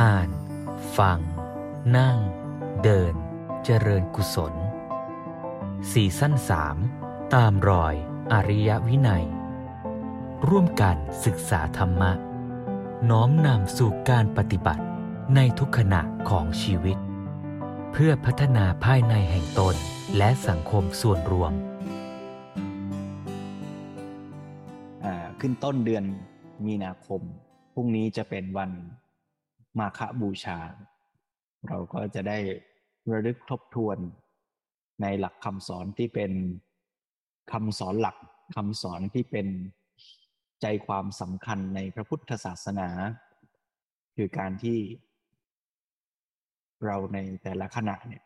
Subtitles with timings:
[0.00, 0.30] อ่าน
[0.98, 1.18] ฟัง
[1.96, 2.18] นั่ง
[2.82, 3.14] เดิน
[3.64, 4.54] เจริญกุศล
[5.92, 6.76] สี่สั้นสาม
[7.34, 7.94] ตามรอย
[8.32, 9.24] อริยวินัย
[10.48, 12.12] ร่วมกันศึกษาธรรมะ
[13.10, 14.84] น้อมนำสู่การปฏิบัติ
[15.34, 16.98] ในทุกขณะของชีวิต
[17.92, 19.76] เพื่อพัฒนาภายในแห่งตน
[20.16, 21.52] และสังคมส่วนรวม
[25.40, 26.04] ขึ้นต้นเดือน
[26.66, 27.22] มีนาคม
[27.74, 28.72] พรุ่งนี้จะเป็นวัน
[29.78, 30.58] มาฆบูชา
[31.68, 32.38] เราก็จะได้
[33.10, 33.98] ระลึกทบทวน
[35.02, 36.32] ในหลักคำสอนที่เป็น
[37.52, 38.16] คำสอนหลัก
[38.56, 39.46] คำสอนที่เป็น
[40.62, 42.88] ใจความสำคัญในพระพุทธศาสนา
[44.16, 44.78] คือการที่
[46.84, 48.22] เราในแต่ละขณะเนี่ย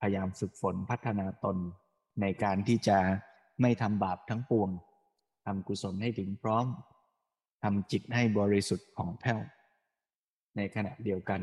[0.00, 1.56] พยายามฝึกฝนพัฒนาตน
[2.20, 2.98] ในการที่จะ
[3.60, 4.70] ไม่ทำบาปทั้งปวง
[5.46, 6.66] ทำกุศลให้ถึงพร้อม
[7.62, 9.40] ทำจิตให้บริสุทธิ์ของแผ้ว
[10.56, 11.40] ในขณะเดียวกัน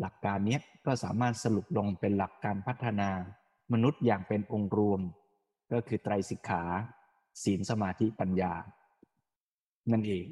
[0.00, 3.08] หลักการนี้ก็สามารถสรุปลงเป็นหลักการพัฒนา
[3.72, 5.00] มนุษย์อย่างเป็นองค์รวม
[5.72, 6.62] ก็คือไตรสิกขา
[7.42, 8.52] ศีลสมาธิปัญญา
[9.92, 10.26] นั่นเอง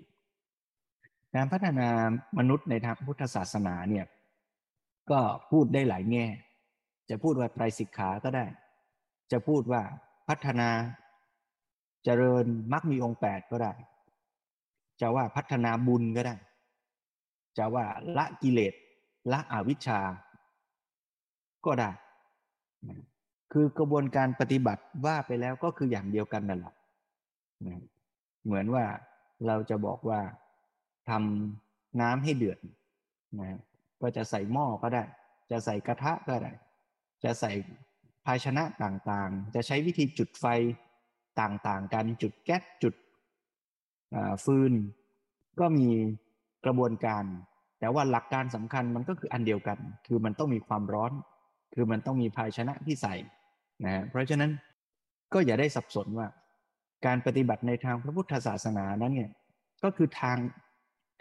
[1.34, 1.88] การพัฒนา
[2.38, 4.06] มนุษย์ในทางพุทธศาสนาเนี่ย
[5.10, 6.26] ก็พูดได้หลายแง่
[7.10, 8.46] จะพูดว่าไตรสิกขาก็ได้
[9.32, 9.82] จะพูดว่า
[10.28, 10.68] พัฒนา
[12.04, 13.72] เจริญมรรคมีองค์แปดก็ได้
[15.00, 16.34] จะว่าพัฒนาบุญก็ได้
[17.58, 18.74] จะว่าละกิเลส
[19.32, 20.00] ละอวิชชา
[21.66, 21.90] ก็ได้
[23.52, 26.74] คือกระบวนการปฏิบัติว่าไปแล้วก็คืออย่างเดียวกันนั่นแหละ
[28.44, 28.84] เหมือนว่า
[29.46, 30.20] เราจะบอกว่า
[31.10, 32.58] ทำน้ำให้เดือด
[33.40, 33.58] นะ
[34.02, 35.04] ก็จะใส่หม้อก็ได้
[35.50, 36.52] จะใส่กระทะก็ได้
[37.24, 37.52] จะใส่
[38.26, 40.46] ภาชนะต่างๆ จะใช้วิธีจุดไฟ
[41.40, 42.94] ต่างๆกันจุดแก๊สจุด
[44.44, 44.72] ฟืน
[45.60, 45.90] ก็มี
[46.64, 47.24] กระบวนการ
[47.80, 51.12] แต่ว่าหลักการสำคัญมันก็คืออันเดียวกัน คือมันต้องมีความร้อน
[51.74, 53.14] คือมันต้องมีภาชนะที่ใส่
[53.84, 54.50] นะเพราะฉะนั้น
[55.32, 56.28] ก็อย่าได้สับสนว่า
[57.06, 59.30] การปฏิบัติในทางพระพุทธศาสนานั้นเนี่ย
[59.84, 60.38] ก็คือทาง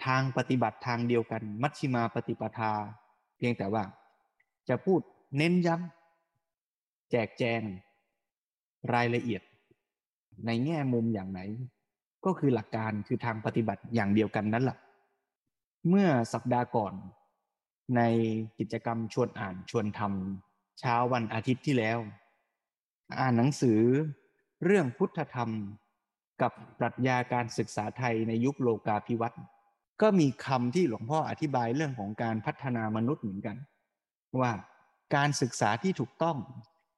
[0.05, 2.71] ทางปฏิบัติทางเดียวกัน มัชชิมาปฏิปทา
[3.37, 3.83] เพียงแต่ว่า
[4.69, 5.01] จะพูด
[5.37, 7.61] เน้นย้ำแจกแจง
[8.93, 9.41] รายละเอียด
[10.45, 11.41] ในแง่มุมอย่างไหน
[12.25, 14.77] ก็คือหลักการคือทางปฏิบัติอย่างเดียวกันนั่นแหละ
[15.89, 16.93] เมื่อสัปดาห์ก่อน
[17.95, 18.01] ใน
[18.59, 21.99] กิจกรรมชวนอ่านชวนทำเช้าวันอาทิตย์ที่แล้ว
[23.19, 23.79] อ่านหนังสือ
[24.65, 25.49] เรื่องพุทธธรรม
[26.41, 29.41] กับปรัชญาการศึกษาไทยในยุคโลกาภิวัตน์
[30.01, 33.57] ก็มีคำที่หลวงพ่ออธิบายเรื่องของการพัฒนามนุษย์เหมือนกัน
[34.39, 34.51] ว่า
[35.15, 36.37] การศึกษาที่ถูกต้อง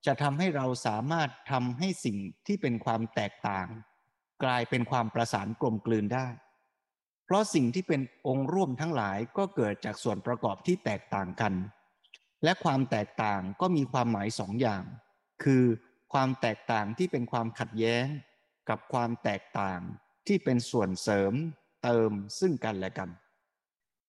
[0.06, 2.18] จะทำให้เราสามารถทำให้สิ่ง
[2.48, 3.68] ที่เป็นความแตกต่าง
[4.44, 6.28] กลายเป็นความประสานกลมกลืนได้
[7.26, 11.54] เพราะสิ่งที่เป็นองค์ร่วมทั้งหลายก็เกิดจากส่วนประกอบที่แตกต่างกัน
[12.44, 14.84] และความแตกต่างก็มีความหมายสองอย่าง
[15.44, 15.64] คือ
[16.14, 18.06] ความแตกต่างที่เป็นความขัดแย้ง
[18.70, 19.80] กับความแตกต่าง
[20.28, 21.34] ที่เป็นส่วนเสริม
[21.84, 23.10] เติมซึ่งกันและกัน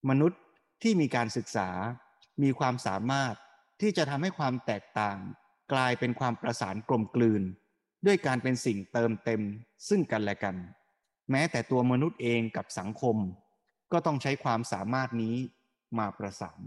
[0.08, 0.40] มนุษย์
[0.82, 1.68] ที่มีการศึกษา
[2.42, 3.34] มีความสามารถ
[3.80, 5.18] ที่จะทำให้ความแตกต่าง
[5.72, 7.42] กลายเป็นความประสานกลมกลืน
[8.06, 9.42] ด้วยการเป็นสิ่งเติมเต็ม
[9.88, 10.56] ซึ่งกันและกัน
[11.30, 13.16] แม้แต่ตัวมนุษย์เองกับสังคม
[13.92, 15.36] ก็ต้องใช้ความสามารถนี้
[15.98, 16.60] มาประสาน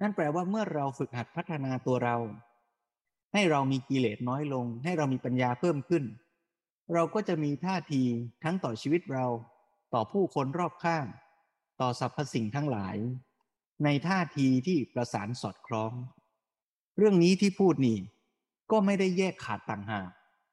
[0.00, 2.16] นั่นแปลว่าเมื่อเราฝึกหัดพัฒนาตัวเรา
[3.32, 6.04] ให้เรามีกิเลสน้อยลง ให้เรามีปัญญาเพิ่มขึ้น
[6.94, 8.02] เราก็จะมีท่าที
[8.44, 9.26] ทั้งต่อชีวิตเรา
[9.94, 11.04] ต่อผู้คนรอบข้าง
[11.80, 12.96] ต่อสรรพสิ่งทั้งหลาย
[13.84, 15.92] ในท่าทีที่ประสานสอดคล้อง
[16.96, 17.98] เรื่องนี้ที่พูดนี่
[18.70, 20.10] ก็ไม่ได้แยกขาดต่างหาก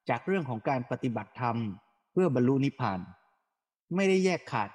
[0.10, 1.58] จากเรื่องของการปฏิบัติธรรม
[2.16, 3.00] เพื่อบรรลุนิพพาน
[3.96, 4.70] ไม่ได้แยกขาด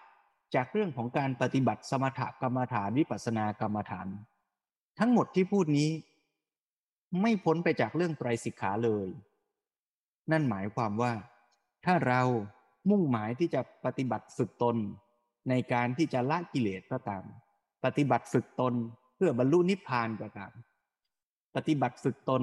[0.54, 4.06] จากเรื่องของการปฏิบัติสมถกรรมฐานวิปัสสนากรรมฐาน
[4.98, 5.90] ทั้งหมดที่พูดนี้
[7.20, 9.08] ไม่พ้นไปจากเรื่องไตรสิกขาเลย
[10.30, 11.12] นั่นหมายความว่า
[11.84, 12.22] ถ้าเรา
[12.90, 14.76] มุ่งหมายที่จะปฏิบัติฝึกตน
[15.48, 17.22] ในการที่จะละกิเลสก็ตาม
[17.84, 18.74] ปฏิบัติฝึกตน
[19.16, 20.52] เพื่อบรรลุนิพพานก็ตาม
[21.56, 22.42] ปฏิบัติฝึกตน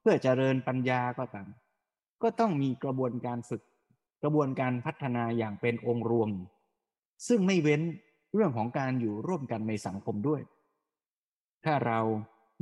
[0.00, 1.48] เพื่อเจริญปัญญาก็ตาม
[2.22, 3.62] ก็ต้องมีกระบวนการฝึก
[4.22, 6.30] กระบวนการพัฒนาอย่างเป็นองค์รวม
[7.28, 7.82] ซึ่งไม่เว้น
[8.34, 10.42] เรื่องของการอยู่ร่วมกันในสังคมด้วย
[11.64, 12.00] ถ้าเรา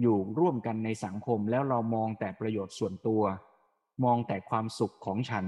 [0.03, 3.23] อยู่ร่วมกันในสังคมแล้วเรามองแต่ประโยชน์ส่วนตัว
[4.05, 5.47] มองแต่ความสุขของฉัน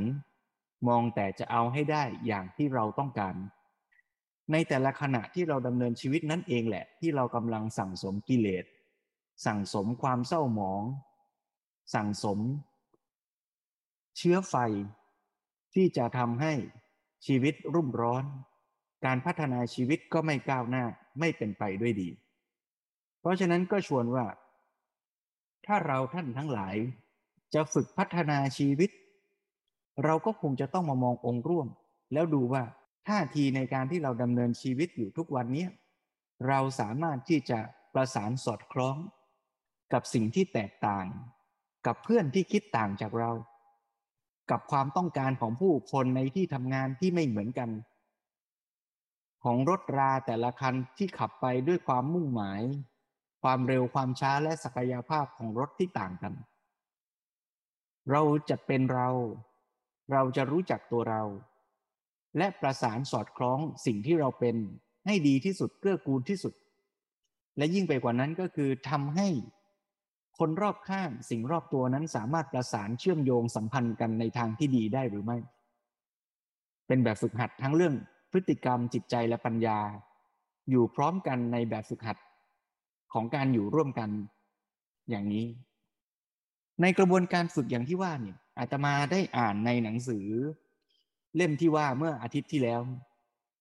[0.89, 3.35] มองแต่จะเอาให้ได้อย่างที่เราต้องการ
[4.53, 8.65] ในแต่ละขณะที่เราดำเนินชีวิตนั่นเองแหละ ที่เรากำลังสั่งสมกิเลส
[9.47, 10.83] สั่งสมความเศร้าหมอง
[11.95, 12.39] สั่งสม
[14.17, 14.55] เชื้อไฟ
[15.75, 16.53] ที่จะทำให้
[17.27, 18.25] ชีวิตรุ่มร้อน
[19.05, 20.85] การพัฒนาชีวิตก็ไม่ก้าวหน้า
[21.21, 22.09] ไม่เป็นไปด้วยดี
[23.21, 24.27] เพราะฉะนั้นก็ชวนว่า
[25.67, 26.77] ถ้าเราท่านทั้งหลาย
[27.55, 28.91] จะฝึกพัฒนาชีวิต
[30.05, 31.69] เราก็คงจะต้องมามององค์ร่วม
[32.13, 32.63] แล้วดูว่า
[33.09, 35.67] ท่าทีในการที่เราดำเนินชีวิตอยู่ทุกวันนี้
[36.49, 37.59] เราสามารถที่จะ
[37.95, 38.97] ประสานสอดคล้อง
[39.93, 41.07] กับสิ่งที่แตกต่าง
[41.87, 43.31] กับเพื่อนที่คิดต่างจากเรา
[44.51, 47.71] กับความต้องการของผู้คนในที่ทำงานที่ไม่เหมือนกัน
[49.45, 52.63] ของรถราแต่ละคันที่ขับไปด้วยความมุ่งหมาย
[53.43, 56.35] ความเร็วความช้าและศักยภาพของรถที่ต่างกัน
[58.11, 59.09] เราจะเป็นเรา
[60.13, 61.23] เราจะรู้จักตัวเรา
[62.39, 64.57] และประสานสอดคล้องสิ่งที่เราเป็น
[65.07, 66.55] ให้ดีที่สุดเกื้อกูลที่สุด
[67.57, 69.29] และยิ่งไปกว่านั้นก็คือทำให้
[70.39, 75.39] คนรอบข้างสิ่งรอบตัวนั้นสามารถประสานเชื่อมโยงสัมพันธ์กันในทางที่ดีได้หรือไม่
[76.87, 77.95] เป็นแบบฝึกหัดทั้งเรื่อง
[78.31, 79.79] พฤติกรรมจิตใจและปัญญา
[80.71, 82.19] อยู่พร้อมกันในแบบฝึกหัด
[83.13, 84.11] ของการอยู่ร่วมกัน
[85.11, 85.47] อย่างนี้
[86.83, 90.27] ในกระบวนการฝึกอย่างที่ว่าเนี่ยอาตมาได้อ่านในหนังสือ
[91.37, 92.81] เล่มที่ว่าเมื่ออาทิตย์ที่แล้ว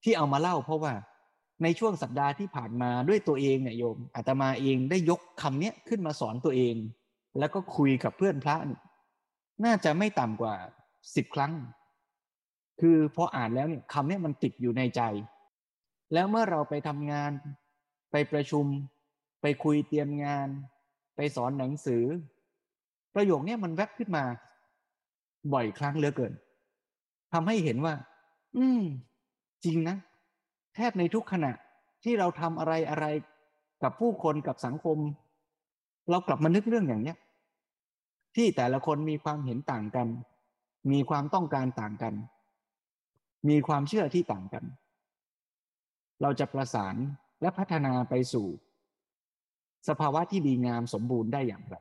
[0.04, 0.94] ที่เอามาเล่าเพราะว่า
[1.63, 6.75] ในช่วงสัปดาห์ที่ผ่านมาด้วยตัวเองเนี่ยโยมอาตมาเองได้ยกคำเนี้ยขึ้นมาสอนตัวเอง
[7.40, 8.56] แล้วก็คุยกับเพื่อนพระ
[9.66, 10.56] น่าจะไม่ต่ำกว่า
[11.16, 11.54] สิบครั้ง
[12.81, 15.02] คือพออ่านแล้วเนี่ยคำนี้มันติดอยู่ในใจ
[16.13, 17.31] แล้วเมื่อเราไปทำงาน
[18.12, 18.66] ไปประชุม
[19.42, 20.48] ไปคุยเตรียมงาน
[21.16, 22.04] ไปสอนหนังสือ
[23.16, 24.24] ประโยคนี้มันแวบขึ้นมา
[25.54, 26.34] บ่อยครั้งเหลือเกิน
[27.34, 27.94] ทำให้เห็นว่า
[28.58, 28.81] อืม
[29.66, 29.98] จริงนะ
[30.76, 31.52] แทบในทุกขณะ
[32.04, 33.06] ที่เราทำอะไรอะไร
[33.84, 34.98] กับผู้คนกับสังคม
[36.10, 37.18] เรากลับมานึกเรื่องอย่างเนี้ย
[38.36, 40.08] ที่แต่ละคนมีความเห็นต่างกัน
[40.92, 42.14] มีความต้องการต่างกัน
[43.50, 44.64] มีความเชื่อที่ต่างกัน
[46.22, 46.96] เราจะประสาน
[47.42, 48.48] และพัฒนาไปสู่
[49.88, 51.76] สภาวะที่ดีงามสมบูรณ์ได้อย่างไร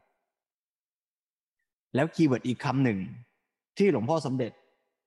[1.95, 2.99] แล้ว keyword อีกคำหนึ่ง
[3.79, 4.53] ที่หลวงพ่อสมเด็จ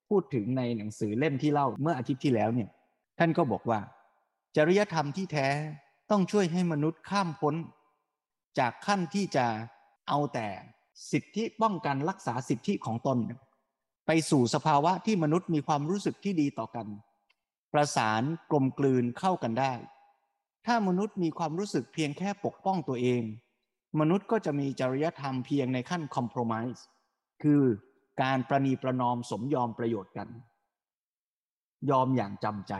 [0.09, 2.69] พูดถึงในหนังสือเล่มที่เล่าเมื่ออาทิตย์ที่แล้วเนี่ย
[3.19, 3.79] ท่านก็บอกว่า
[4.55, 5.47] จริยธรรมที่แท้
[6.11, 7.55] ต้องช่วยให้มนุษย์ข้ามพ้น
[8.59, 9.45] จากขั้นที่จะ
[10.09, 10.47] เอาแต่
[11.11, 13.17] สิทธิป้องกันรักษาสิทธิของตน
[14.07, 16.87] ไปสู่สภาวะที่มนุษย์มีความรู้สึกที่ดีต่อกัน
[17.73, 18.21] ประสาน
[18.51, 19.73] กลมกลืนเข้ากันได้
[20.65, 23.23] ถ้ามนุษย์มีความรู้สึกเพียงแค่ปกป้องตัวเอง
[23.99, 26.83] มนุษย์ก็จะมีจริยธรรมเพียงในขั้นคอมเพลมไพร์
[27.43, 27.61] คือ
[28.21, 30.27] การประนีประนอมสมยอมประโยชน์กัน
[31.89, 32.73] ยอมอย่างจำใจ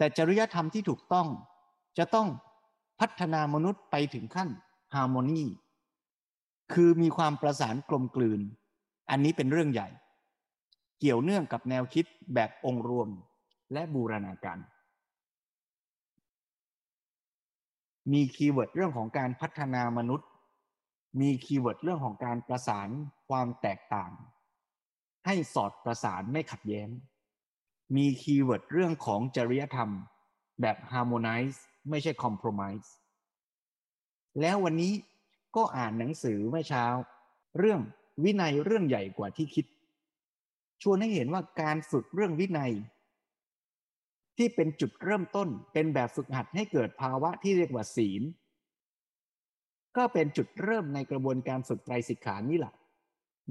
[0.00, 1.28] แต่จริยธรรมที่ถูกต้อง
[1.98, 2.28] จะต้อง
[3.00, 4.48] พัฒนามนุษย์ไปถึงขั้น
[4.94, 5.42] ฮาร์โมนี
[6.72, 8.40] คือมีความประสานกลมกลืน
[9.10, 9.88] อันนี้เป็นเรื่องใหญ่
[11.00, 12.04] เกี่ยวเนื่องกับแนวคิด
[12.34, 13.08] แบบองค์รวม
[13.72, 14.58] และบูรณาการ
[18.12, 20.28] มี keyword เรื่องของการพัฒนามนุษย์
[21.20, 22.88] มี keyword เรื่องของการประสาน
[23.28, 24.10] ความแตกต่าง
[25.26, 26.88] ให้สอดประสานไม่ขัดแย้ง
[27.96, 29.90] มี keyword เรื่องของจริยธรรม
[30.60, 31.58] แบบ harmonize
[31.90, 32.88] ไม่ใช่ compromise
[34.40, 34.92] แล้ววันนี้
[35.56, 36.86] ก็อ่านหนังสือเมื่อเช้า
[37.58, 37.80] เรื่อง
[38.24, 39.66] วินัยเรื่องใหญ่กว่าที่คิด
[40.82, 42.72] ชวนให้เห็นว่าการฝึกเรื่องวินัย
[44.36, 48.22] ที่เป็นจุดเริ่มต้นเป็นแบบฝึกหัดให้เกิดภาวะที่เรียกว่าศีล
[49.96, 52.74] ก็เป็นจุดเริ่มในกระบวนการฝึกไตรสิกขานี่แหละ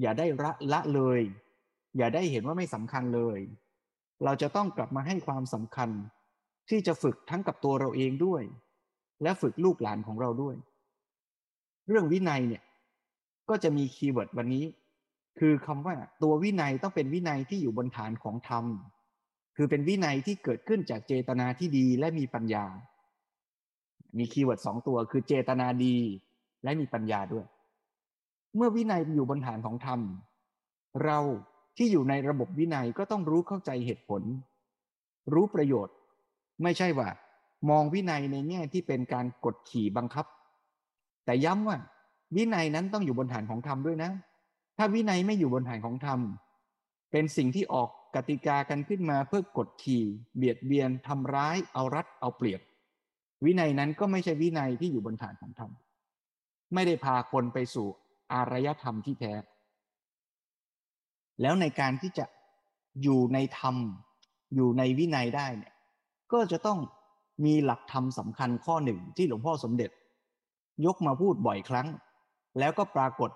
[0.01, 1.21] อย่าได้ละละเลย
[1.97, 3.39] อย่าได้เห็นว่าไม่สำคัญเลย
[4.23, 5.89] เราจะต้องกลับมาให้ความสำคัญ
[6.69, 8.43] ที่จะฝึกทั้งกับตัวเราเองด้วย
[9.23, 10.55] และฝึกลูกหลานของเราด้วย
[11.87, 12.63] เรื่องวินัยเนี่ย
[13.49, 14.65] ก็จะมี keyword วันนี้
[15.39, 18.65] คือคำว่าตัววินัยต้องเป็นวินัยที่อยู่บนฐานของธรรม
[19.55, 22.65] คือเป็นวินัยที่เกิดขึ้นจากเจตนาที่ดีและมีปัญญา
[24.17, 25.95] มี keyword สองตัวคือเจตนาดี
[26.63, 27.45] และมีปัญญาด้วย
[28.55, 29.99] เมื่อวินัยอยู่บนฐานของธรรม
[31.05, 31.19] เรา
[31.79, 34.21] ที่อยู่ในระบบวินัยก็ต้องรู้เข้าใจเหตุผล
[35.33, 35.95] รู้ประโยชน์
[36.63, 37.09] ไม่ใช่ว่า
[37.69, 40.25] มองวินัยในแง่ที่เป็นการกดขี่บังคับ
[41.25, 41.77] แต่ย้ำว่า
[42.35, 44.11] วินัยนั้นต้องอยู่บนฐานของธรรมด้วยนะ
[44.77, 46.19] ถ้าวินัยไม่อยู่บนฐานของธรรม
[47.11, 50.03] เป็นสิ่งที่ออกกติกากันขึ้นมาเพื่อกดขี่
[50.35, 52.61] เบียดเบียนทำร้าย เอารัดเอาเปรียบ
[53.45, 55.71] วินัยนั้นก็ไม่ใช่วินัยที่อยู่บนฐานของธรรม
[56.73, 57.87] ไม่ได้พาคนไปสู่
[58.33, 59.33] อารยธรรมที่แท้
[61.41, 62.25] แล้วในการที่จะ
[63.03, 63.75] อยู่ในธรรม
[64.55, 65.73] อยู่ในวินัยได้เนี่ย
[66.33, 66.79] ก็จะต้อง
[67.45, 69.91] มีหลักธรรมสำคัญข้อหนึ่งที่หลวงพ่อสมเด็จ
[70.85, 71.87] ยกมาพูดบ่อยครั้ง
[72.59, 73.31] แล้วก็ปรากฏ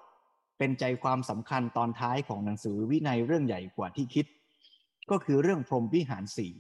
[0.58, 4.26] เป็นใจความสำคัญตอนท้ายของหนังสือวินัยเรื่องใหญ่กว่าที่คิด
[5.10, 6.52] ก็คือเรื่องพรหมวิหารสี่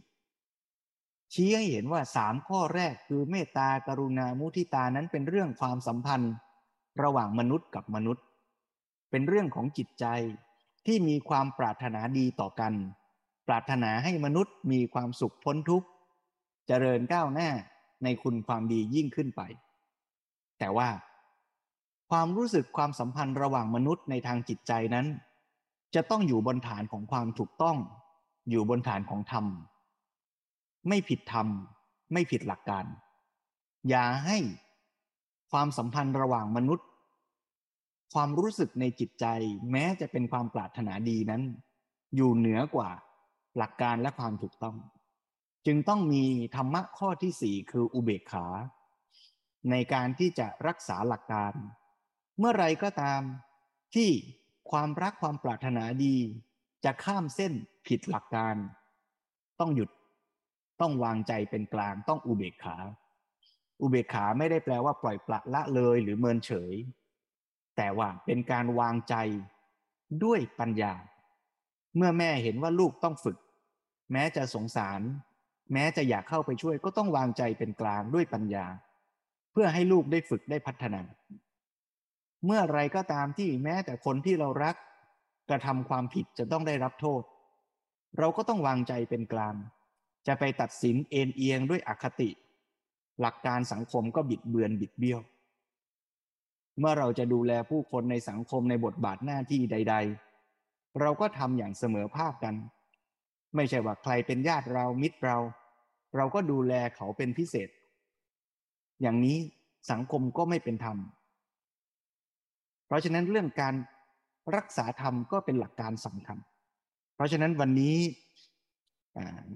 [1.34, 6.34] ชี้ให้เห็นว่าสามข้อแรกคือเมตตากรุณามุทิตานั้นเป็นเรื่องความสัมพันธ์
[7.04, 8.24] ระหว่างมนุษย์กับมนุษย์
[9.12, 10.06] เป็นเรื่องของจิตใจ
[10.86, 12.74] ที่มีความปรารถนาดีต่อกัน
[13.48, 15.88] ปรารถนาให้มนุษย์มีความสุขพ้นทุกข์
[16.68, 17.50] เจริญก้าวหน้า
[18.04, 19.42] ในคุณความดียิ่งขึ้นไป
[20.60, 20.90] แต่ว่า
[22.10, 25.08] ความรู้สึกความสัมพันธ์ระหว่างมนุษย์ในทางจิตใจนั้น
[25.96, 27.78] จะต้องอยู่บนฐานของความถูกต้อง
[28.50, 29.46] อยู่บนฐานของธรรม
[30.88, 31.48] ไม่ผิดธรรม
[32.14, 32.86] ไม่ผิดหลักการ
[33.90, 34.38] อย่าให้
[35.52, 36.88] ความสัมพันธ์ระหว่างมนุษย์
[38.14, 39.26] ความรู้สึกในจิตใจ
[39.72, 41.42] แม้จะเป็นความปรารถนาดีนั้น
[42.16, 42.90] อยู่เหนือกว่า
[43.58, 44.78] หลักการและความถูกต้อง
[45.66, 48.48] จึงต้องมีธรรมะข้อที่สี่คืออุเบกขา
[49.72, 51.54] ในการที่จะรักษาหลักการ
[52.40, 53.22] เมื่อไรก็ตาม
[53.96, 54.10] ที่
[54.72, 56.16] ความรักความปรารถนาดี
[56.86, 57.54] จะข้ามเส้น
[57.88, 58.56] ผิดหลักการ
[59.60, 59.90] ต้องหยุด
[60.82, 62.78] ต้องวางใจเป็นกลางต้องอุเบกขา
[63.82, 66.74] อุเบกขาไม่ได้แปลว่าปล่อยปละละเลยหรือเมินเฉย
[67.78, 69.16] แต่ว่าเป็นการวางใจ
[70.24, 70.94] ด้วยปัญญา
[71.96, 73.38] เมื่อแม่เห็นว่าลูกต้องฝึก
[74.12, 75.02] แม้จะสงสาร
[75.74, 78.66] แม้จะอยากเข้าไปช่วยก็ต้องวางใจเป็นกลางด้วยปัญญา
[79.52, 81.02] เพื่อให้ลูกได้ฝึกได้พัฒนา
[82.46, 84.76] เมื่อไรก็ตามที่แม้แต่คนที่เรารัก
[85.50, 87.24] กระทำความผิดจะต้องได้รับโทษ
[88.20, 89.56] เราก็ต้องวางใจเป็นกลาง
[90.28, 92.30] จะไปตัดสินเอ็นเอียงด้วยอคติ
[93.22, 95.20] หลักการสังคมก็บิดเบือนบิดเบี้ยว
[96.80, 99.96] เมื่อเราจะดูแลผู้คนในสังคมในบทบาทหน้าที่ใด
[100.48, 102.56] ๆ เราก็ทำอย่างเสมอภาคกัน
[103.56, 105.38] ไม่ใช่ว่าใครเป็นญาติเรามิตรเรา
[106.16, 107.70] เราก็ดูแลเขาเป็นพิเศษ
[109.02, 109.38] อย่างนี้
[109.92, 110.98] สังคมก็ไม่เป็นธรรม
[112.88, 113.76] เพราะฉะนั้นเรื่องการ
[114.56, 116.38] รักษาธรรมก็เป็นหลักการสำคัญ
[117.16, 117.98] เพราะฉะนั้นวันนี้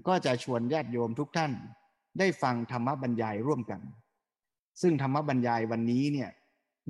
[0.08, 1.52] ก็จะชวนญาติโยมทุกท่าน
[2.18, 3.80] ได้ฟังธรรมบรรยายร่วมกัน
[4.82, 6.30] ซึ่งธรรมบรรยายวันนี้เนี่ย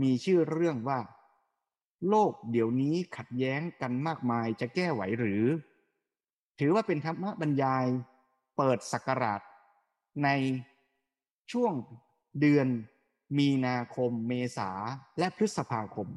[0.02, 1.00] มีชื่อเรื่องว่า
[2.08, 5.44] โลกเดี๋ยวนี้ขัดแย้งกันมากมายจะแก้ไหวหรือ
[6.60, 7.86] ถือว่าเป็นธรรมบรรยาย
[8.56, 9.42] เปิดสักราช
[10.24, 10.28] ใน
[11.52, 11.72] ช่วง
[12.40, 12.66] เดือน
[13.38, 14.70] มีนาคมเมษา
[15.18, 16.08] และพฤษภาคม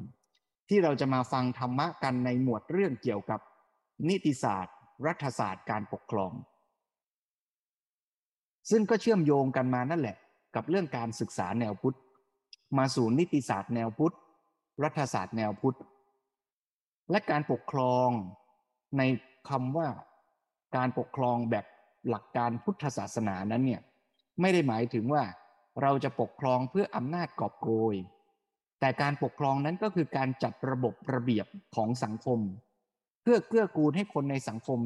[0.68, 3.40] ที่เราจะมาฟังธรรมะกันในหมวดเรื่องเกี่ยวกับ
[4.08, 6.32] นิติศาสตร์ รัฐศาสตร์การปกครอง
[8.70, 10.16] ซึ่งก็เชื่อมโยงกันมานั่นแหละ
[10.54, 11.96] กับเรื่องการศึกษาแนวพุทธ
[12.78, 14.16] มาสู่นิติศาสตร์แนวพุทธ
[14.82, 15.78] รัฐศาสตร์แนวพุทธ
[17.10, 18.08] และการปกครอง
[18.98, 19.02] ใน
[19.48, 19.88] คำว่า
[20.76, 21.66] การปกครองแบบ
[22.08, 23.82] หลักการพุทธศาสนานั้นเนี่ย
[24.40, 25.24] ไม่ได้หมายถึงว่า
[25.82, 27.94] เราจะปกครองเพื่ออำนาจกอบโกย
[28.80, 32.38] แต่การปกครองนั้นก็คือการจัดระบบระเบียบของสังคม
[33.22, 34.80] เพื่อเกื้อกูลให้คนในสังคม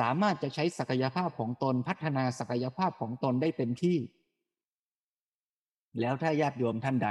[0.00, 3.98] สามารถจะใช้ศักยภาพของตนพัฒนาศักยภาพของตนได้เต็มที่
[6.00, 7.08] แล้วถ้าญาติโยมท่านใด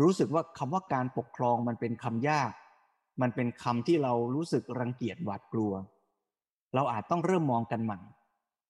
[0.00, 2.52] รู้สึกว่าคำว่าการปกครองมันเป็นคำยาก
[3.20, 5.72] มันเป็นคำที่เรารู้สึกรังเกียจหวาดกลัว
[6.74, 7.98] เราอาจต้องเริ่มมองกันใหม่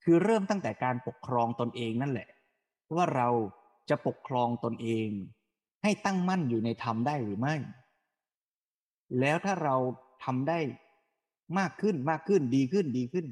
[0.05, 2.29] คือเริ่มตั้งแต่การปกครองตนเองนั่นแหละ
[2.95, 3.29] ว่าเรา
[3.91, 5.09] จะปกครองตนเอง
[5.83, 7.55] ให้ตั้งมั่นอยู่ในธรรมได้หรือไม่
[9.21, 9.77] แล้วถ้าเรา
[10.25, 10.59] ทำได้
[11.59, 13.27] มากขึ้นมากขึ้นดีขึ้นดีขึ้น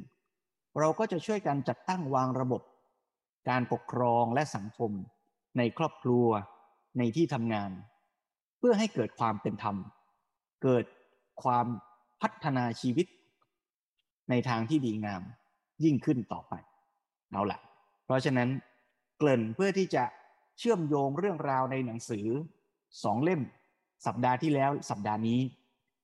[0.79, 2.63] เราก็จะช่วยกันจัดตั้งวางระบบ
[3.49, 4.93] การปกครองและสังคม
[5.59, 6.27] ในครอบครัว
[6.99, 7.71] ในที่ทำงาน
[8.59, 9.77] เพื่อให้เกิดความเป็นธรรม
[10.63, 10.85] เกิด
[11.43, 11.67] ความ
[12.23, 13.07] พัฒนาชีวิต
[14.31, 15.23] ในทางที่ดีงาม
[15.85, 16.55] ยิ่งขึ้นต่อไป
[17.31, 17.59] เอาละ
[18.05, 18.49] เพราะฉะนั้น
[19.19, 20.05] เกริ่นเพื่อที่จะ
[20.59, 22.27] เชื่อมโยงเรื่องราวในหนังสือ
[23.03, 23.41] สองเล่ม
[24.07, 25.41] สัปดาห์ที่แล้วสัปดาห์นี้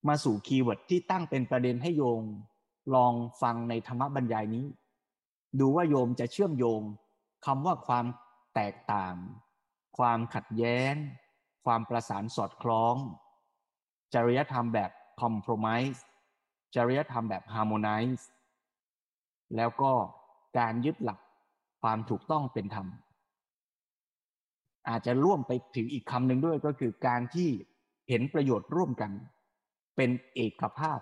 [0.08, 2.22] มาสู่คีย์เวิร์ดที่ตั้งเป็นประเด็นให้โยง
[2.94, 3.12] ลอง
[3.42, 4.66] ฟังในธรรมบรรยายนี้
[5.60, 6.80] ดูว่าโยมจะเชื่อมโยง
[7.46, 8.04] คำว่าความ
[8.58, 9.16] แตกต่าง
[9.98, 10.94] ความขัดแย้ง
[11.64, 12.96] ความประสานสอดคล้อง
[14.14, 16.00] จริยธรรมแบบ compromise
[16.74, 18.24] จริยธรรมแบบ harmonize
[19.56, 19.92] แล้วก็
[20.58, 21.18] การยึดหลัก
[21.82, 22.86] ความถูกต้องเป็นธรรม
[24.88, 27.48] อาจจะร่วมไปถึงอีกคำหนึ่งด้วยก็คือการที่
[28.08, 29.12] เห็นประโยชน์ร่วมกัน
[29.96, 31.00] เป็นเอกภาพ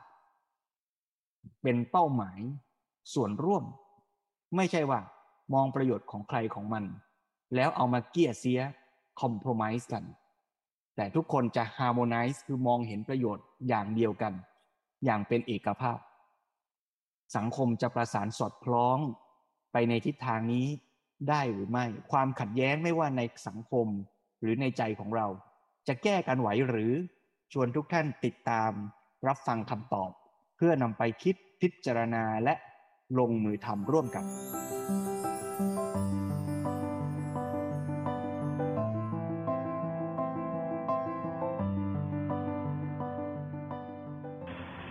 [1.62, 2.38] เป็นเป้าหมาย
[3.14, 3.64] ส่วนร่วม
[4.56, 5.00] ไม่ใช่ว่า
[5.54, 6.84] มองประโยชน์ของใครของมัน
[7.54, 8.60] แล้วเอามาเกียเสีย
[9.20, 10.04] คอม p r o m i s e กัน
[10.96, 14.32] แต่ทุกคนจะ harmonize คือมองเห็นประโยชน์อย่างเดียวกัน
[15.04, 15.98] อย่างเป็นเอกภาพ
[17.36, 18.98] สังคมจะประสานสอดคล้อง
[19.72, 20.66] ไปในทิศทางนี้
[21.28, 23.86] ได้หรือไม่ ความขัดแย้งไม่ว่าในสังคม
[24.40, 25.26] หรือในใจของเรา
[25.88, 26.92] จะแก้กันไหวหรือ
[27.52, 28.72] ชวนทุกท่านติดตาม
[29.26, 30.10] รับฟังคำตอบ
[30.56, 32.54] เพื่อนำไปคิดพิจารณาและ
[33.18, 34.24] ลงมือทำร่วมกัน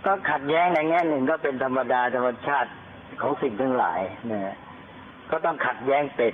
[0.06, 2.72] ก็ขัดแย้งในแง่หนึ่งก็เป็นธรรมดาธรรมชาติ
[3.22, 4.56] ของสิ่งทั้งหลายนะ
[5.32, 6.34] ก็ต้องขัดแย้งเป็น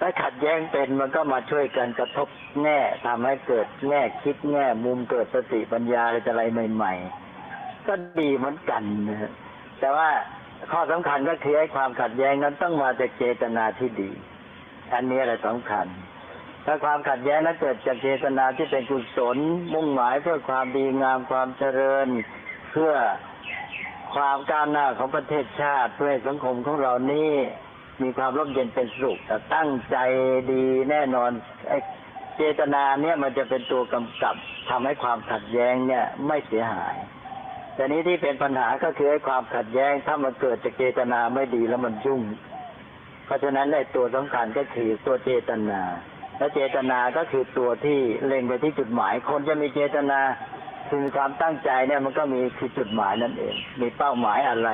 [0.00, 2.28] ถ้าขัดแย้งเป็นมันก็มาช่วยกันกระทบ
[2.62, 6.42] แง่ทำให้เกิดแง่คิดแง่มุมเกิดสติปัญญาอะไรอะไร
[6.74, 6.94] ใหม่
[7.42, 9.30] ๆ ก็ดีเหมือนกันนะ
[9.80, 10.08] แต่ว่า
[10.72, 14.10] ข้อสำคัญก็คือไอ้ความขัดแย้งนั้นต้องมาจากเจตนาที่ดี
[14.94, 15.86] อันนี้แหละสำคัญ
[16.66, 19.36] ถ้าความขัดแย้งนั้นเกิดจากเจตนาที่เป็นกุศล
[19.74, 22.08] มุ่งหมายเพื่อความดีงามความเจริญ
[22.70, 22.92] เพื่อ
[24.14, 27.30] ความก้าวหน้าของประเทศชาติเพื่อสังคมของเรานี้
[28.02, 29.96] มีความร่มเย็นเป็นสุขแต่ตั้งใจ
[30.52, 31.30] ดีแน่นอน
[32.36, 34.34] เจตนาเนี่ยมันจะเป็นตัวกำกับ
[34.70, 36.96] ทำให้ความขัดแย้งเนี่ยไม่เสียหาย
[37.74, 42.22] แต่นี้ที่เป็นปัญหาก็คือไอ้ความขัดแย้งถ้ามันเกิดจากเจตนาไม่ดีแล้วมันยุ่ง
[43.26, 45.80] เพราะฉะนั้นในตัวสำคัญก็คือตัวเจตนา
[46.38, 50.20] และเจตนาก็คือตัวที่เล็งไปที่จุดหมาย คนจะมีเจตนา
[50.88, 54.70] คือความตั้งใจเนี่ยมันก็มีคือจุดหมายนั่นเอง มีเป้าหมายอะไร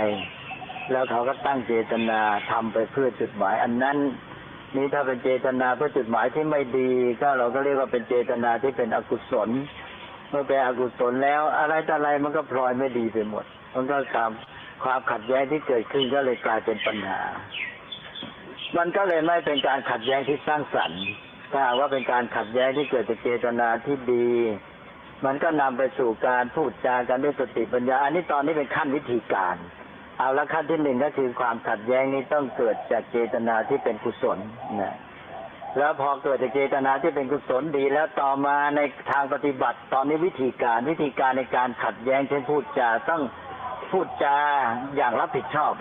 [0.92, 2.20] แล้วเขาก็ตั้งเจตนา
[2.50, 3.96] ทำไปเพื่อจุดหมาย อันนั้น
[4.76, 9.48] นี่ถ้าเป็นเจตนาเพื่อจุดหมายที่ไม่ดี ก็เราก็เรียกว่าเป็นเจตนาที่เป็นอกุศล
[10.30, 13.44] เมื่อเป็นอกุศลแล้วอะไรต่ออะไรมันก็พลอยไม่ดีไปหมด
[13.74, 14.30] มันก็ตาม
[14.84, 17.20] ความขัดแย้งที่เกิดขึ้นก็เลยกลายเป็นปัญหา
[18.76, 21.02] มันก็เลยไม่เป็นการขัดแย้งที่สร้างสรรค์
[21.52, 24.28] ถ้าว่าเป็นการขัดแย้งที่เกิดจากเจตนาที่ดี
[25.24, 29.56] มันก็นำไปสู่การพูดจากันด้วยสติปัญญา อันนี้ตอนนี้เป็นขั้นวิธีการ
[30.18, 34.38] เอาละขั้นที่หนึ่งก็คือความขัดแย้งนี้ต้องเกิดจากเจตนาที่เป็นกุศล
[34.80, 34.94] นะ
[35.78, 38.80] แล้วพอเกิดจากเจตนาที่เป็นกุศลดี แล้วต่อมาใน
[39.10, 43.22] ทางปฏิบัติ ตอนนี้วิธีการวิธีการในการขัดแย้งเช่นพูดจาต้อง
[43.90, 44.36] พูดจา
[44.96, 45.74] อย่างรับผิดชอบ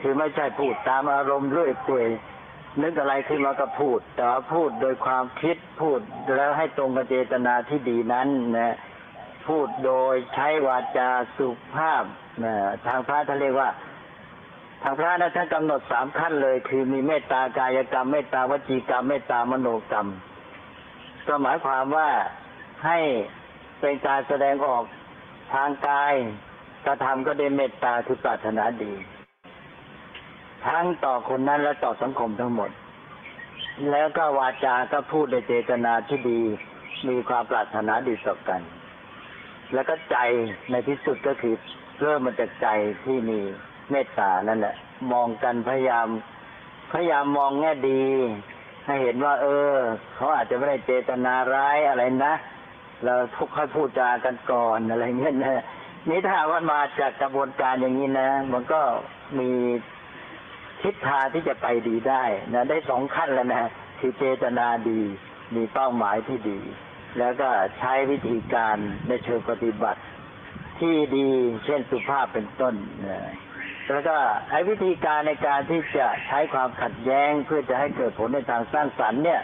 [0.00, 2.08] คือไม่ใช่พูดตามอารมณ์เรื่อยเปื่อย
[2.82, 6.00] นึกอะไรขึ้นมาก็พูด แต่ว่าพูดโดยความคิดพูด
[6.36, 8.76] แล้วให้ตรงกับเจตนาที่ดีนั้นนะ
[9.46, 12.04] พูดโดยใช้วาจาสุภาพ
[12.44, 12.54] นะ
[12.86, 13.68] ทางพระท่านเรียกว่า
[14.82, 20.08] ทางพระนะท่านกำหนดสามขั้นเลย คือมีเมตตากายกรรมเมตตาวจีกรรมเมตตามโนกรรม
[21.28, 22.10] ก็หมายความว่า
[22.86, 22.98] ให้
[23.80, 24.84] เป็นการแสดงออก
[25.54, 26.14] ทางกาย
[26.86, 28.92] กระทำก็ได้เมตตาคือปรารถนาดี
[30.66, 32.70] ทั้งต่อคนนั้นและต่อสังคมทั้งหมด
[33.90, 36.40] แล้วก็วาจาก็พูดในเจตนาที่ดี
[37.08, 38.60] มีความปรารถนาดีต่อกัน
[39.74, 40.16] แล้วก็ใจ
[40.70, 41.54] ในที่สุดก็คือ
[42.00, 42.68] เริ่มมาจากใจ
[43.04, 43.38] ที่มี
[43.90, 44.74] เมตตานั่นแหละ
[45.12, 46.08] มองกันพยายาม
[46.92, 48.02] พยายามมองแง่ดี
[48.86, 49.74] ให้เห็นว่า เออ
[50.14, 52.34] เขาอาจจะไม่ได้เจตนาร้ายอะไรนะ
[53.04, 55.62] เราทุกค่อยพูดจากันก่อนอะไรเงี้ยนะ
[56.08, 58.80] นี่ถ้าว่ามาจากกระบวนการอย่างนี้นะ มันก็
[59.38, 59.50] มี
[60.82, 65.00] ทิศทางที่จะไปดีได้นะได้สองขั้นแล้วนะคือเจตนาดี
[65.54, 66.60] มีเป้าหมายที่ดี
[67.18, 68.76] แล้วก็ใช้วิธีการ
[69.08, 70.00] ในเชิงปฏิบัติ
[70.80, 71.28] ที่ดี
[71.64, 72.74] เช่นสุภาพเป็นต้น
[73.08, 73.20] นะ
[73.90, 74.16] แล้วก็
[74.50, 79.42] ไอ้วิธีการในการที่จะใช้ความขัดแย้งเพื่อจะให้เกิดผลในทางสร้างสรรค์เนี่ย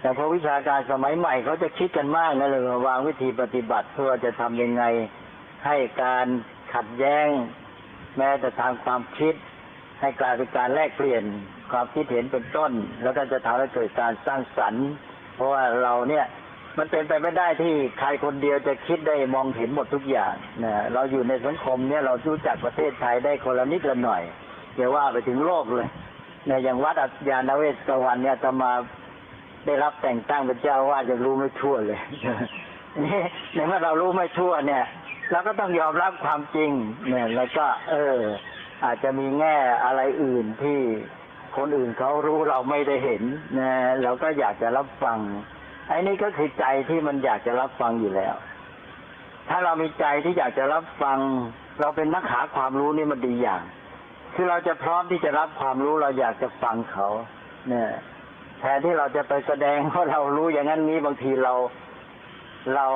[0.00, 4.84] แต่พอวิชาการสมัยใหม่เขาจะคิดกันมากนะเลยวางวิธีปฏิบัติเพื่อจะทำยังไง
[5.66, 6.26] ให้การ
[6.74, 7.28] ขัดแย้ง
[8.18, 9.34] แม้แต่ทางความคิด
[10.02, 11.22] ให้กลายเป็นการแลกเปลี่ยน
[11.72, 14.88] ความคิดเห็นเป็นต้น แล้วก็จะทำให้เกิดการสร้างสรรค์
[15.34, 16.24] เพราะว่าเราเนี่ย
[16.78, 20.34] มันเป็นไปไม่ได้ที่ใครคนเดียวจะคิดได้มองเห็นหมดทุกอย่าง
[20.64, 24.22] นะเราอยู่ในสังคมเนี่ยเรารู้จักประเทศไทยได้คนละนิดละหน่อย
[24.76, 25.88] เดี๋ยวว่าไปถึงโลกเลย
[26.46, 28.72] เนี่ยอย่างวัดอัจยานเวศกวันเนี่ยจะมา
[29.66, 32.00] ได้รับแต่งตั้งเป็นเจ้าว่าจะรู้ไม่ทั่วเลย
[33.04, 33.20] นี่
[33.54, 34.84] ในเมื่อเรารู้ไม่ทั่วเนี่ย
[35.30, 36.70] เราก็ต้องยอมรับความจริง
[37.08, 38.20] เนี่ยแล้วก็ เออ
[38.84, 40.78] อาจจะมีแง่อะไรอื่นที่
[41.56, 43.22] คนอื่นเขารู้เราไม่ได้เห็น
[43.58, 45.18] นะเราก็อยากจะรับฟัง
[45.88, 48.34] ไอ้นี่ก็คือใจที่มันอยากจะรับฟังอยู่แล้ว
[49.48, 51.18] ถ้าเรามีใจที่อยากจะรับฟัง
[51.80, 53.62] เราเป็นนักหาความรู้นี่มันดีอย่าง
[54.34, 57.08] คือเราจะพร้อมที่จะรับความรู้เราอยากจะฟังเขา
[57.68, 57.90] เนี่ย
[58.60, 61.54] แทนที่เราจะไปแสดงว่าเรารู้อย่างนั้นนี้บางทีเรา
[62.74, 62.86] เรา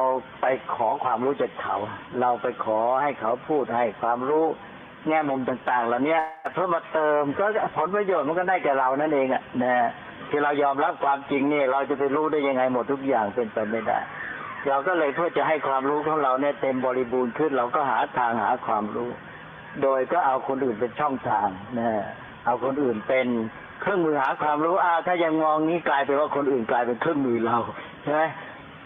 [0.41, 1.77] ไปขอความรู้จากเขา
[2.21, 4.47] เราไปขอให้เขาพูดให้ความรู้
[5.09, 6.19] แง่มุมต่างๆเหล่านี้
[6.55, 7.45] เพื่อมาเติมก็
[7.77, 9.75] ผลประโยชน์มันก็ได้แก่เรานั่นเองอะนะ
[10.31, 13.99] ที่เรายอมรับความจริงนี่เราจะไปรู้ได้ยังไงหมดทุกอย่างเป็นไปไม่ได้
[14.69, 19.11] เราก็เลยเพื่อจะให้ความรู้ของเราเนี่ยเต็มบริบูรณ์ขึ้น เราก็หาทางหาความรู้
[19.83, 21.89] โดยก็เอาคนอื่นเป็นช่องทางนะ
[22.47, 23.27] เอาคนอื่นเป็น
[23.81, 27.57] เครื่องมือหาความรู้อ้าวถ้ายังมองนี้กลายเป็นว่าคนอื่นกลายเป็นเครื่องมือเรา
[28.03, 28.23] ใช่ไหม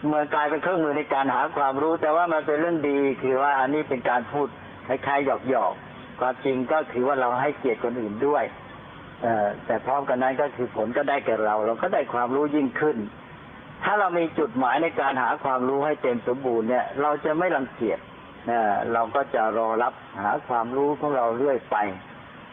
[0.07, 4.47] เมื่อกลายเป็นเครื่องมือในการหาความรู้ แต่ว่ามันเป็นเรื่องดีคือว่าอันนี้เป็นการพูด
[4.87, 5.90] คล้ายๆหยอกๆ
[6.21, 8.43] ความจริงก็คือว่าเราให้เกียรติคนอื่นด้วย
[9.65, 12.97] แต่พร้อมกันนั้นก็คือผลก็ได้แก่เรา เราก็ได้ความรู้ยิ่งขึ้น
[13.83, 17.99] ถ้าเรามีจุดหมายในการหาความรู้ให้เต็มสมบูรณ์เนี่ย เราจะไม่รังเกียจ
[18.49, 18.59] นะ
[18.93, 21.77] เราก็จะรอรับหาความรู้ของเราเรื่อยไป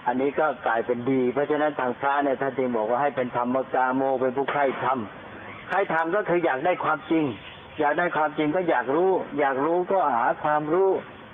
[0.07, 4.98] อันนี้ก็กลายเป็นดี เพราะฉะนั้นทางพระเนี่ยท่านจึงบอกว่าให้เป็นธรรมกาโมเป็นผู้ใคร่ธรรม
[5.68, 7.24] ใคร่ธรรมก็คืออยากได้ความจริง
[7.81, 10.90] อยากได้ความจริงก็อยากรู้ อยากรู้ก็หาความรู้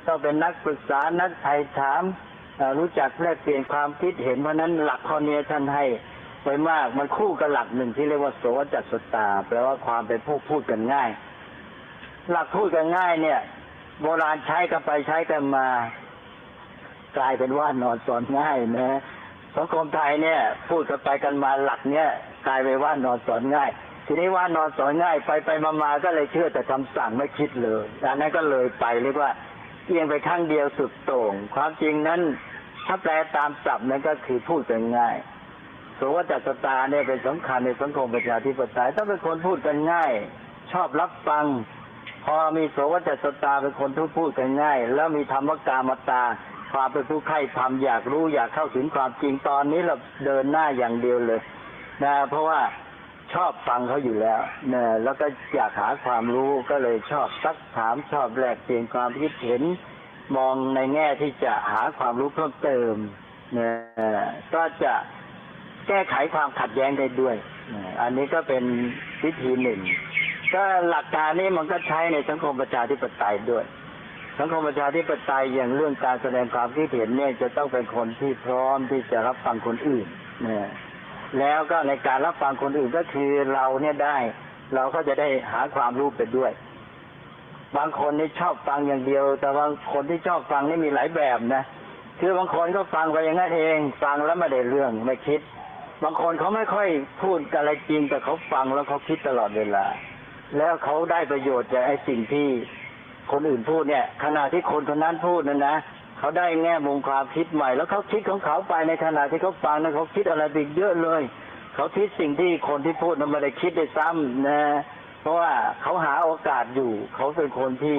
[0.06, 2.02] ต้องเป็นนักปรึกษานักไถ่ถาม
[2.78, 5.84] รู้จักแลกเปลี่ยนความคิดเห็นเพราะนั้นหลักข้อนี้ท่านให้
[6.42, 11.10] ไว้มากมันคู่กับหลักหนึ่งที่เรียกว่าโสวจัสสตาแปลว่าความเป็นผู้พูดกันง่าย
[12.30, 13.40] หลักพูดกันง่ายเนี่ย
[14.02, 15.66] โบราณใช้กันไปใช้กันมา
[17.18, 18.98] กลายเป็นว่านอนสอนง่ายนะ
[19.56, 20.40] สังคมไทยเนี่ย
[20.70, 22.08] พูดกันไปกันมาหลักเนี่ย
[22.46, 23.70] กลายเป็นว่านอนสอนง่าย
[24.06, 29.30] ทีนี้ว่านอนสอนง่ายไปไปมามาก็เลยเชื่อแต่คำสั่งไม่คิดเลยอันนั้นก็เลยไปเรียกว่า
[29.86, 32.20] เอียงไปข้างเดียวสุดโต่ง ความจริงนั้น
[32.86, 35.16] ถ้าแปลตามศัพท์นั้นก็คือพูดกันง่าย
[35.96, 40.12] โสวจัตตาเนี่ยเป็นสำคัญในสังคมประชาธิปไตยต้องเป็นคนพูดกันง่าย
[40.72, 41.44] ชอบรับฟัง
[42.24, 46.22] พอมีโสวจัตตาเป็นคนที่พูดกันง่าย แล้วมีธรรมกามตา
[46.72, 49.94] ความเป็นผู้ใคร่ทำอยากรู้อยากเข้าถึงความจริงตอนนี้เรา
[50.26, 51.40] เดินหน้าอย่างเดียวเลย
[52.04, 52.60] นะเพราะว่า
[53.32, 54.40] ชอบฟังเขาอยู่แล้ว
[54.72, 59.62] นะแล้วก็อยากหาความรู้ก็เลยชอบซักถามชอบแลกเปลี่ยนความคิดเห็น
[60.37, 62.94] มองในแง่ที่จะหาความรู้เพิ่มเติม
[63.58, 63.72] นะ
[64.54, 64.94] ก็จะ
[65.88, 67.37] แก้ไขความขัดแย้งได้ด้วย
[68.02, 68.64] อันนี้ก็เป็น
[69.24, 69.80] วิธีหนึ่ง
[70.54, 73.64] ก็หลักการนี้มันก็ใช้ในสังคมประชาธิปไตยด้วย
[74.38, 80.06] สังคมประชาธิปไตยอย่างเรื่องการแสดงความคิดเห็นเนี่ยจะต้องเป็นคนที่พร้อมที่จะรับฟังคนอื่น
[80.46, 80.70] นะ
[81.38, 84.16] แล้วก็ในการรับฟังคนอื่นก็คือเราเนี่ยได้
[84.74, 86.52] เราก็จะได้หาความรู้ไปด้วย
[87.76, 91.62] บางคนนี่ชอบฟังอย่างเดียว แต่บางคนที่ชอบฟังนี่มีหลายแบบนะ
[92.20, 95.40] คือบางคนก็ฟังไปอย่างนั้นเอง ฟังแล้วไม่ได้เรื่องไม่คิด
[96.04, 96.88] บางคนเขาไม่ค่อย
[97.22, 99.84] พูดอะไรจริง แต่เขาฟังแล้วเขาคิดตลอดเวลา
[100.58, 102.48] แล้วเขาได้ประโยชน์จากไอ้สิ่งที่
[103.32, 105.76] คนอื่นพูดเนี่ย ขณะที่คนคนนั้นพูดนั่นนะ
[106.18, 111.22] เขาได้แง่มุมความคิดใหม่ แล้วเขาคิดของเขาไปในขณะที่เขาฟังนั้นเขาคิดอะไรไปเยอะเลย
[111.74, 114.62] เขาคิดสิ่งที่คนที่พูดนั้นไม่ได้คิดได้ซ้ำนะ
[115.20, 117.98] เพราะว่าเขาหาโอกาสอยู่ เขาเป็นคนที่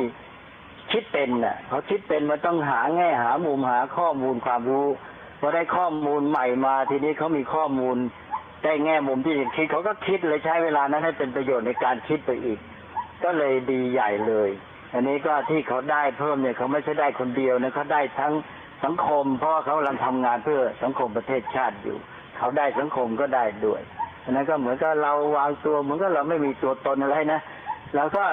[0.92, 4.88] คิดเป็นน่ะ เขาคิดเป็นมันต้องหาแง่หามุมหาข้อมูลความรู้
[5.40, 7.98] พอได้ข้อมูลใหม่มา ทีนี้เขามีข้อมูล
[8.64, 12.60] ได้แง่มุมที่คิดเขาก็คิดเลยใช้เวลานั้นให้เป็นประโยชน์ในการคิดไปอีก
[13.24, 14.50] ก็เลยดีใหญ่เลย
[14.96, 18.34] อันนี้ก็ที่เขาได้เพิ่มเนี่ยเขาไม่ใช่ได้คนเดียวนะเขาได้ทั้ง
[18.84, 21.98] สังคม เพราะว่าเขากำลังทำงานเพื่อสังคมประเทศชาติอยู่
[22.38, 23.82] เขาได้สังคมก็ได้ด้วย
[24.24, 27.42] อันนั้นก็เหมือนกับเราวางตัวเหมือนกับเราไม่มีตัวตนอะไรนะ
[27.96, 28.26] เราก็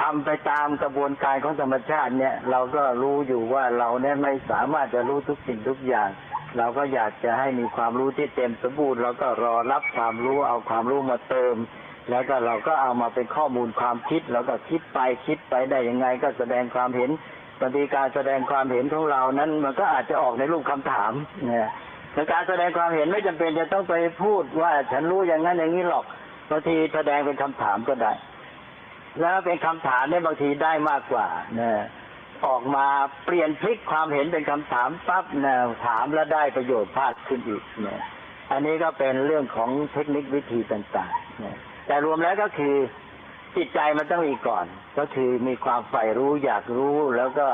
[0.00, 6.08] ทำไปตามกระบวนการของธรรมชาติเนี่ย เราก็รู้อยู่ว่าเราเนี่ยไม่สามารถจะรู้ทุกสิ่งทุกอย่าง
[6.56, 11.54] เราก็อยากจะให้มีความรู้ที่เต็มสมบูรณ์เราก็รอรับความรู้เอาความรู้มาเติม
[12.10, 17.10] แล้วก็เราก็เอามาเป็นข้อมูลความคิดเราก็คิดไปคิดไปได้ยังไง ก็แสดงความเห็น
[17.60, 21.12] บางทีการแสดงความเห็นของเรานั้น มันก็อาจจะออกในรูปคำถาม
[21.46, 21.68] เนี่ย
[22.14, 26.04] ในการแสดงความเห็นไม่จำเป็นจะต้องไปพูดว่าฉันรู้อย่างนั้นอย่างนี้หรอก
[26.50, 28.12] บางทีแสดงเป็นคำถามก็ได้
[29.20, 31.80] แล้วเป็นคำถามเนี่ยบางทีได้มากกว่าเนี่ย
[32.46, 32.86] ออกมา
[33.24, 38.00] เปลี่ยนพลิกความเห็นเป็นคำถามปั๊บเนี่ยถามแล้วได้ประโยชน์พลาดขึ้นอีกเนี่ย
[38.50, 42.74] อันนี้ก็เป็นเรื่องของเทคนิควิธีต่างๆเนี่ย แต่รวมแล้วก็คือ
[43.56, 44.66] จิตใจมันต้องมีก่อน
[44.98, 47.46] ก็คือมีความใฝ่รู้อยากรู้แล้วก็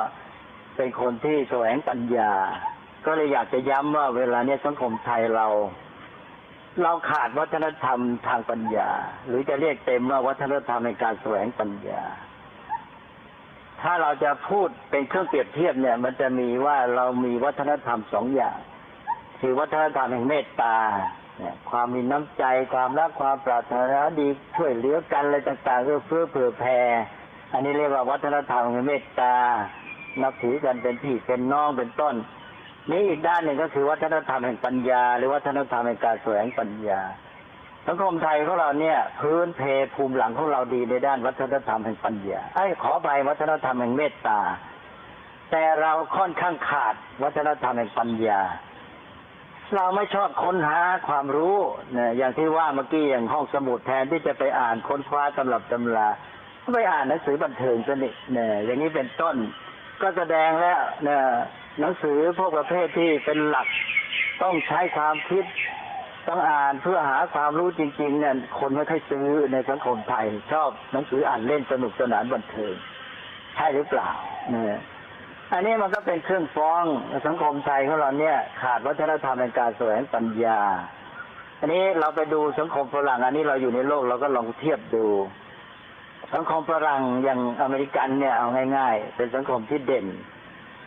[0.77, 2.33] เป็นคนที่แสวงปัญญา
[3.07, 5.47] ก็เลยอยากจะย้ำว่าเวลาเนี้ยสังคมไทยเรา
[6.83, 8.91] เราขาดวัฒนธรรมทางปัญญา
[9.27, 12.03] หรือจะเรียกเต็มว่าวัฒนธรรมในการแสวงปัญญา
[13.83, 18.59] ถ้าเราจะพูดเป็นเครื่องเปรียบเทียบเนี่ย มันจะมีว่าเรามีวัฒนธรรมสองอย่าง
[19.41, 20.77] คือวัฒนธรรมแห่งเมตตา
[21.71, 26.79] ความมีน้ำใจความรักความปรารถนาดีช่วยเหลือกันอะไรต่างๆเพื่อเพื่อเผื่อแผ่
[27.53, 29.35] อันนี้เรียกว่าวัฒนธรรมแห่งเมตตา
[30.23, 32.15] นับถือกันเป็นพี่เป็นน้องเป็นต้น
[32.91, 37.01] นี่อีกด้านหนึ่งก็คือวัฒนธรรมแห่งปัญญา หรือวัฒนธรรมแห่งการแสวงปัญญา
[37.87, 39.61] สังคมไทยของเราเนี่ย พื้นเพ
[39.95, 44.41] ภูมิหลังของเราดีในด้านวัฒนธรรมแห่งปัญญาไอ้ขอไปวัฒนธรรมแห่งเมตตา
[45.51, 48.41] แต่เราค่อนข้างขาดวัฒนธรรมแห่งปัญญา
[49.77, 51.57] เราไม่ชอบค้นหาความรู้
[51.93, 56.09] เนี่ยอย่างที่ว่าเมื่อกี้อย่างห้องสมุดแทนที่จะไปอ่านค้นคว้าตำรับตำรา
[56.63, 59.37] ก็ไปอ่านหนังสือบันเทิงซะนี่เนี่ยอย่างนี้เป็นต้น
[60.03, 61.23] ก็แสดงแล้วเนี่ย
[61.81, 63.69] หนังสือพวกประเภทที่เป็นหลัก
[64.43, 65.45] ต้องใช้ความคิด
[66.29, 72.75] ต้องอ่านเพื่อหาความรู้จริง ๆ เนี่ยคนไม่ค่อยซื้อในสังคมไทย ชอบหนังสืออ่านเล่นสนุกสนานบันเทิง
[73.55, 74.11] ใช่หรือเปล่า
[74.51, 74.81] เนี่ย
[75.55, 76.85] อันนี้มันก็เป็นเครื่องฟ้อง
[77.27, 80.61] สังคมไทยของเราเนี่ย ขาดวัฒนธรรมในการแสวงปัญญา
[81.61, 85.07] อันนี้เราไปดูสังคมฝรั่งอันนี้เราอยู่ในโลกเราก็ลองเทียบดู
[86.35, 90.07] สังคมฝรั่งอย่างอเมริกันเนี่ยเอาง่าย ๆ เป็นสังคมที่เด่น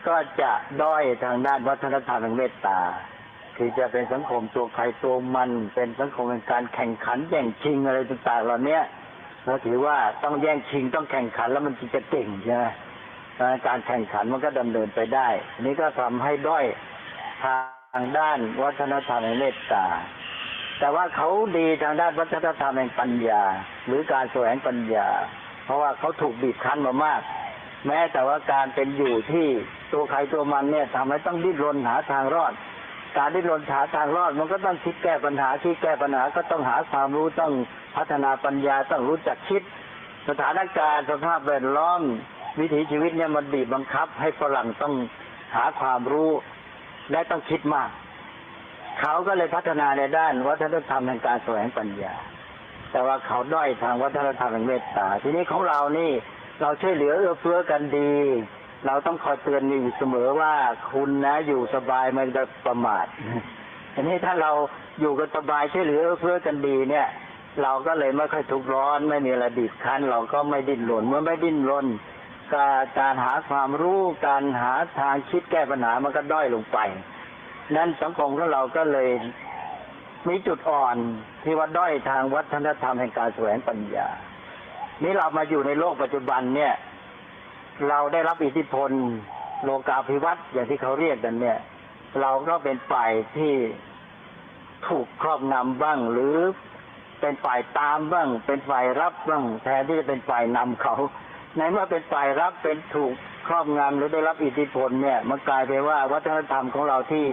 [0.08, 0.52] ก็จะ
[0.82, 2.80] ด้อยทางด้านวัฒนธรรมแห่งเมตตา
[3.58, 8.80] คือจะเป็นสังคมตัวใครตัวมัน เป็นสังคมแห่งการแข่งขันแย่งชิงอะไรต่างๆเหล่านี้
[9.46, 12.66] เราถือว่าต้องแย่งชิงต้องแข่งขันแล้วมันจึงจะเก่งใช่ไหม
[13.68, 15.28] การแข่งขันมันก็ดำเนินไปได้
[15.62, 16.66] นนี้ก็ทำให้ด้อย
[17.44, 19.86] ทางด้านวัฒนธรรมแห่งเมตตา
[20.80, 23.44] แต่ว่าเขาดีทางด้านวัฒนธรรมแห่งปัญญา
[23.88, 25.08] หรือการแสวงปัญญา
[25.66, 27.22] เพราะว่าเขาถูกบีบคั้นมามาก
[27.88, 29.48] แม้แต่ว่าการเป็นอยู่ที่
[29.94, 32.54] ตัวใครตัวมันเนี่ยทำให้ต้องดิ้นรนหาทางรอด
[33.18, 37.54] การดิ้นรนหาทางรอดมันก็ต้องคิดแก้ปัญหาคิดแก้ปัญหาก็ต้องหาความรู้ต้อง
[37.96, 39.62] พัฒนาปัญญาต้องรู้จักคิด
[40.30, 42.02] สถานการณ์สภาพแวดล้อม
[42.60, 44.94] วิถีชีวิตเนี่ยมันบีบบังคับ ให้ฝรั่งต้อง
[45.56, 46.32] หาความรู้
[47.12, 47.90] และต้องคิดมาก
[49.00, 52.16] เขาก็เลยพัฒนาในด้าน วัฒนธรรมแห่งการแสวงปัญญา
[52.92, 56.12] แต่ว่าเขาด้อยทางวัฒนธรรมแห่งเมตตา ทีนี้ของเรานี่
[56.62, 58.14] เราช่วยเหลือเอื้อเฟื้อกันดี
[58.86, 60.54] เราต้องคอยเตือนอยู่เสมอว่า
[60.92, 63.06] คุณนะอยู่สบายมันจะประมาท
[63.94, 64.52] ทีนี้ถ้าเรา
[65.02, 67.08] อยู่กันสบายช่วยเหลือเอื้อเฟื้อกันดีเนี่ย
[67.64, 71.86] เราก็เลยไม่ค่อยทุกข์ร้อน ไม่มีอะไรบีบคั้น เราก็ไม่ดิ้นรนเมื่อไม่ดิ้นรน
[72.54, 76.78] การการหาความรู้การหาทางคิดแก้ปัญหามันก็ด้อยลงไป
[77.76, 79.10] นั้นสังคมของเราก็เลย
[80.28, 80.98] มีจุดอ่อน
[81.44, 84.08] ที่ว่าด้อยทางวัฒนธรรมแห่งการแสวงปัญญา
[85.04, 86.74] นี่เรามาอยู่ในโลกปัจจุบันเนี่ย
[87.90, 88.92] เราได้รับอิทธิพล
[89.64, 91.58] โลกาภิวัตน์อย่างที่เขาเรียกกันเนี่ย
[92.22, 93.54] เราก็เป็นฝ่ายที่
[94.88, 96.38] ถูกครอบงำบ้างหรือ
[97.22, 100.96] เป็นฝ่ายตามบ้าง เป็นฝ่ายรับบ้าง แทนที่จะเป็นฝ่ายนำเขา
[101.58, 103.14] ในเมื่อเป็นฝ่ายรับเป็นถูก
[103.48, 107.26] ครอบงำหรือได้รับอิทธิพลเนี่ยมันกลายไปนว่าวัฒนธรรมของเราที่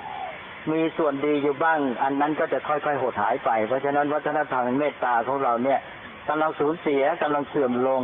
[0.73, 5.79] มีส่วนดีอยู่บ้าง อันนั้นก็จะค่อยๆหดหายไป เพราะฉะนั้นวัฒนธรรมเมตตาของเราเนี่ย
[6.29, 8.03] กำลังสูญเสียกำลังเสื่อมลง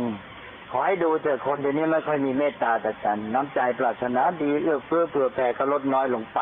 [0.71, 6.39] ขอให้ดูเถอะคนเดี๋ยวนี้ไม่ค่อยมีเมตตาแต่กัน น้ำใจปรารถนาดีเอื้อเฟื้อเผื่อแผ่ก็ลดน้อยลงไป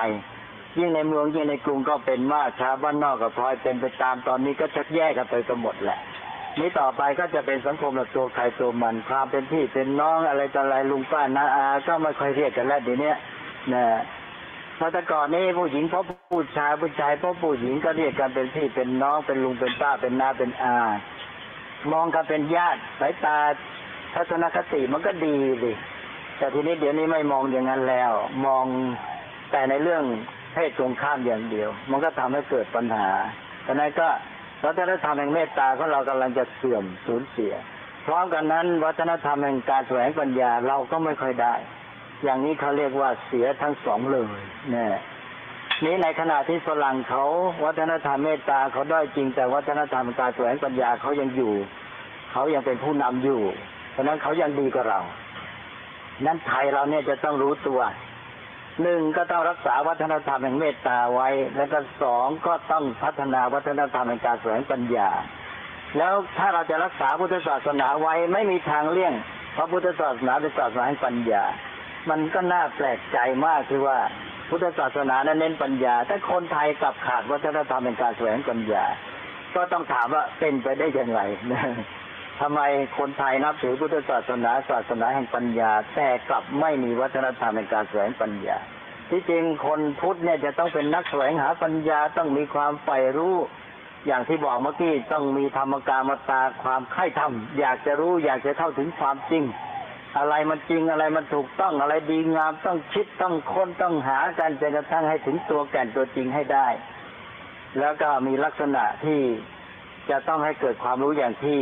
[0.78, 6.00] ยิ่งในเมืองยิ่งในกรุงก็เป็นมากชาวบ้านนอกก็พลอยเป็นไปตามตอนนี้ก็ชักแยกกันไปกันหมดแหละ
[6.60, 13.14] นี้ต่อไปก็จะเป็นสังคมแบบตัวใครตัวมันความเป็นพี่เป็นน้องอะไรต่ออะไรลุงป้าน้าอาก็ไม่ค่อยเรียกกันแล้วเดี๋ยวนี้
[13.74, 13.86] นะ
[14.78, 20.76] พราะแต่ก่อนนี้ผู้หญิงเพราะผู้ชายผู้ชายเพราะผู้หญิงก็เรียกกันเป็นพี่เป็นน้องเป็นลุงเป็นป้าเป็นน้าเป็นอา
[21.92, 23.38] มองกันเป็นญาติสายตา
[24.16, 25.72] ทัศนคติมันก็ดีดิ
[26.38, 28.12] แต่ทีนี้เดี๋ยวนี้ไม่มองอย่างนั้นแล้ว
[28.46, 28.66] มอง
[29.52, 30.04] แต่ในเรื่อง
[30.54, 33.10] เพศตรงข้ามอย่างเดียว มันก็ทำให้เกิดปัญหา
[33.66, 34.10] ดังนั้นก็
[34.66, 37.54] วัฒนธรรมแห่งเมตตาของเรากำลังจะเสื่อมสูญเสีย
[38.06, 41.56] พร้อมกันนั้น วัฒนธรรมแห่งการแสวงปัญญาเราก็ไม่ค่อยได้
[42.24, 44.28] อย่างนี้เขาเรียกว่าเสียทั้งสองเลย
[44.72, 44.96] เนี่ย
[45.86, 47.24] นี้ในขณะที่ฝรั่งเขา
[47.66, 51.54] วัฒนธรรมเมตตาเขาด้อยจริง แต่วัฒนธรรมการแสวงปัญญาเขายังอยู่
[52.32, 53.42] เขายังเป็นผู้นำอยู่
[53.92, 55.02] เพราะนั้นเขายังดีกว่าเรา
[56.26, 57.80] นั้นไทยเราเนี่ยจะต้องรู้ตัว
[58.82, 65.10] หนึ่งก็ต้องรักษาวัฒนธรรมแห่งเมตตาไว้ แล้วก็สองก็ต้องพัฒนาวัฒนธรรมแห่งการแสวงปัญญา
[65.98, 69.14] แล้วถ้าเราจะรักษาพุทธศาสนาไว้ไม่มีทางเลี่ยง
[69.54, 71.44] เพราะพุทธศาสนาเป็นศาสนาแห่งปัญญา
[72.10, 73.98] มันก็น่าแปลกใจมากคือว่า
[74.50, 78.84] พุทธศาสนานั้นเน้นปัญญา แต่คนไทยกลับขาดวัฒนธรรมแห่งการแสวงปัญญา
[79.56, 81.20] ก็ต้องถามว่าเป็นไปได้ยังไง
[82.40, 82.62] ทำไม
[82.98, 88.58] คนไทยนับถือพุทธศาสนาศาสนาแห่งปัญญา แต่กลับไม่มีวัฒนธรรมแห่งการแสวงปัญญา
[89.10, 93.36] ที่จริงคนพุทธเนี่ยจะต้องเป็นนักแสวงหาปัญญาต้องมีความใฝ่รู้
[94.08, 99.44] อย่างที่บอกเมื่อกี้ต้องมีธรรมกามตาความใคร่ธรรม อยากจะรู้อยากจะเข้าถึงความจริง
[100.18, 106.68] อะไรมันจริงอะไรมันถูกต้องอะไรดีงามต้องคิดต้องค้นต้องหากันจนกระทั่งให้ถึงตัวแก่นตัวจริงให้ได้
[107.80, 109.22] แล้วก็มีลักษณะที่
[110.10, 111.60] จะต้องให้เกิดความรู้อย่างที่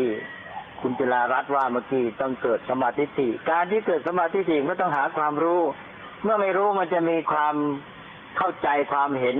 [0.81, 5.61] คุณจิรารัตน์ว่าเมื่อกี้ต้องเกิดสมาธิิการที่เกิดสมาธิิก็ต้องหาความรู้
[6.23, 7.55] เมื่อไม่รู้มันจะมีความ
[8.37, 9.37] เข้าใจความเห็น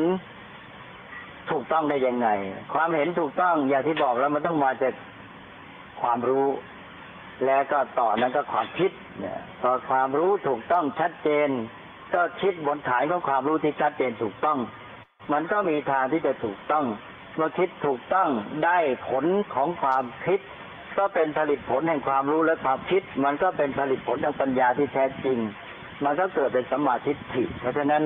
[1.51, 2.27] ถูกต้องได้ยังไง
[2.73, 4.93] ความเห็นถูกต้องอย่างที่บอกแล้วมันต้องมาจาก
[6.01, 6.47] ความรู้
[7.45, 11.49] แล้วก็ต่อนั้นก็ความคิดเนี่ยพอความรู้ถูกต้องชัดเจน
[12.13, 14.57] ก็คิดบนฐานของความรู้ที่ชัดเจนถูกต้อง
[15.33, 16.85] มันก็มีทางที่จะถูกต้อง
[17.35, 18.29] เมื่อคิดถูกต้อง
[18.65, 20.39] ได้ผลของความคิด
[20.97, 25.37] ก็เป็นผลิตผลแห่งความรู้และความคิด มันก็เป็นผลิตผลทางปัญญาที่แท้จริง
[26.03, 28.03] มันก็เกิดเป็นสมาธิฐิเพราะฉะนั้น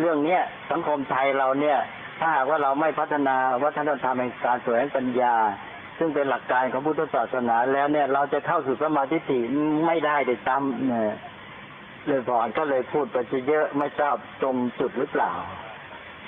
[0.00, 1.78] เรื่องเนี้ยสังคมไทยเราเนี่ย
[2.20, 5.34] ถ้าหากว่าเราไม่พัฒนาวัฒนธรรมแห่งการแสวงปัญญา
[5.98, 9.40] ซึ่งเป็นหลักการของพุทธศาสนาแล้วเนี่ย เราจะเข้าสู่สมาธิฐิ
[9.86, 11.14] ไม่ได้เด็ดตามเนี่ย
[12.06, 13.16] เลยก่อนก็เลยพูดไป
[13.48, 15.32] เยอะไม่ทราบตรงจุดหรือเปล่า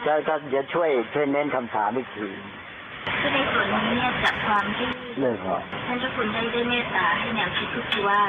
[0.05, 2.29] จะก็จะช่วยช่วยเน้นคำถามอีกที
[3.21, 4.89] คือในส่วนนี้เนี่ยจากความที่
[5.21, 8.21] เลิกก่อนท่านเจ้าคุณได้ได้เมตตาให้แนวคิดก็คือว่า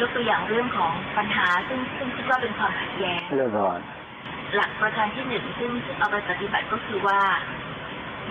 [0.00, 3.80] ยกตัวอย่างเรื่องของปัญหาซึ่งซึ่งคิดว่าเป็นความขัดแย้งเลิกก่อน
[4.54, 7.20] หลักประการที่หนึ่งซึ่งซึ่งเอาไปปฏิบัติก็คือว่า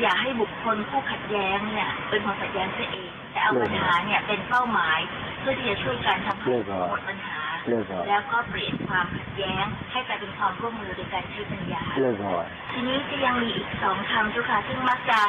[0.01, 4.99] อย่าให้บุคคลผู้ขัดแย้งเนี่ย เป็นความขัดแย้งตัวเองแต่เอาปัญหาเนี่ยเป็นเป้าหมาย
[5.39, 6.47] เพื่อที่จะช่วยกันทำให้
[6.89, 15.19] หมดปัญหาเลิกก่อนแล้วก็เปลี่ยนความขัดแย้งให้กลายเป็นความร่วมมือโดยการใช้ปัญญาเลิกก่อนทีนี้จะยังมีอีกสองคำเจ้าค่ะซึ่งมักจะ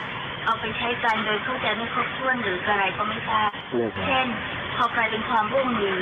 [0.45, 4.27] เอาไปใช้กันโดยเข้าใจไม่ครบถ้วนหรืออะไรก็ไม่ทราบเลิกก่อนเช่น
[4.77, 5.97] พอกลายเป็นความร่วมมือ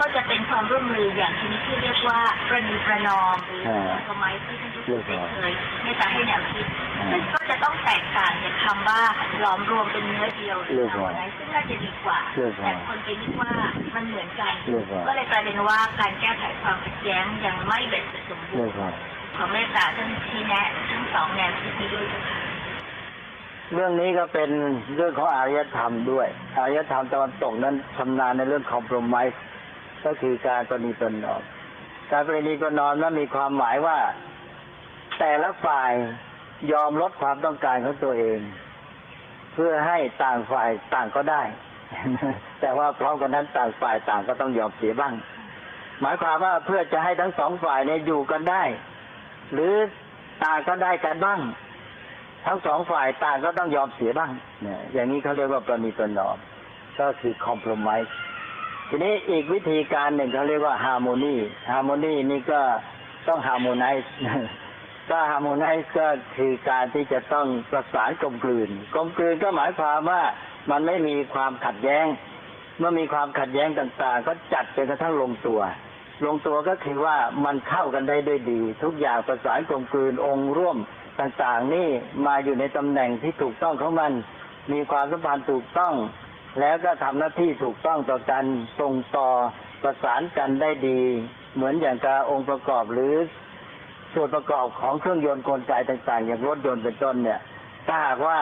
[0.00, 3.62] ก็จะเป็นความร่วมมืออย่างชนิดที่เรียกว่าประนีประนอมหรือ
[4.06, 5.52] คอมไมที่ท่านผู้ชมได้เคย
[5.82, 6.66] เมตตาให้แนวคิด
[7.10, 9.00] ซึ่งก็จะต้องแตกต่างจากคำว่า
[9.40, 12.18] หลอมรวมเป็นเนื้อเดียวหรือทำอะไรซึ่งน่าจะดีกว่า
[12.62, 13.52] แต่คนจะคิดว่า
[13.94, 18.92] มันเหมือนกันเลิกก่อนก็เลยกลายเป็นว่าการแก้ไขความขัดแย้งยังไม่เบ็ดเสร็จสมบูเลิรกณ์ก่อน
[19.36, 22.38] ขอเมตตาท่านชี้แนะทั้งสองแนวคิดนี้ด้วยเจ้าค่ะ
[23.74, 24.50] เรื่องนี้ก็เป็น
[24.96, 29.40] เรื่องของอารยธรรมด้วย อารยธรรมตะวันตกนั้นชำนาญในเรื่องคอมโพรไมซ์
[30.04, 31.42] ก็คือการประนีประนอม
[32.12, 33.98] การประนีประนอมนั้นมีความหมายว่า
[35.18, 35.92] แต่ละฝ่าย
[36.72, 38.38] ยอมลดความต้องการของตัวเอง
[39.54, 41.42] เพื่อให้ต่างฝ่ายต่างก็ได้
[42.60, 45.14] แต่ว่าพร้อมกันนั้นต่างฝ่ายต่างก็ต้องยอมเสียบ้าง
[46.00, 48.62] หมายความว่าเพื่อจะให้ทั้งสองฝ่ายเนี่ยอยู่กันได้
[49.52, 49.74] หรือ
[50.44, 51.40] ต่างก็ได้กันบ้าง
[52.46, 54.30] ทั้งสองฝ่ายต่างก็ต้องยอมเสียบ้าง
[54.62, 56.36] เนี่ยอย่างนี้เขาเรียกว่าประนีประนอม
[57.00, 58.08] ก็คือคอม p r o m i s e
[58.88, 62.60] ทีนี้อีกวิธีการหนึ่งเขาเรียกว่า harmony harmony นี่ก็
[63.28, 64.12] ต้อง harmonize
[65.10, 70.22] ก็ harmonize ก็คือการที่จะต้องประสานกลมกลืน กลมกลืนก็หมายความว่า
[70.70, 72.06] มันไม่มีความขัดแย้ง
[72.78, 75.60] เมื่อมีความขัดแย้งต่าง ๆ ก็จัดจนกระทั่งลงตัว
[76.26, 80.78] ลงตัวก็คือว่ามันเข้ากันได้ด้วยดี ทุกอย่างประสานกลมกลืนองค์ร่วม
[81.20, 81.88] ต่างๆนี่
[82.26, 84.12] มาอยู่ในตำแหน่งที่ถูกต้องของมัน
[84.72, 85.94] มีความสัมพันธ์ถูกต้อง
[86.60, 88.44] แล้วก็ทำหน้าที่ถูกต้องต่อกัน
[88.80, 89.28] ส่งต่อ
[89.82, 91.00] ประสานกันได้ดี
[91.54, 93.14] เหมือนอย่างกับองค์ประกอบหรือ
[94.14, 97.40] ส่วนประกอบของเครื่องยนต์กลไกต่างๆ อย่างรถยนต์เป็นต้นเนี่ย
[97.86, 98.38] ถ้าหากว่า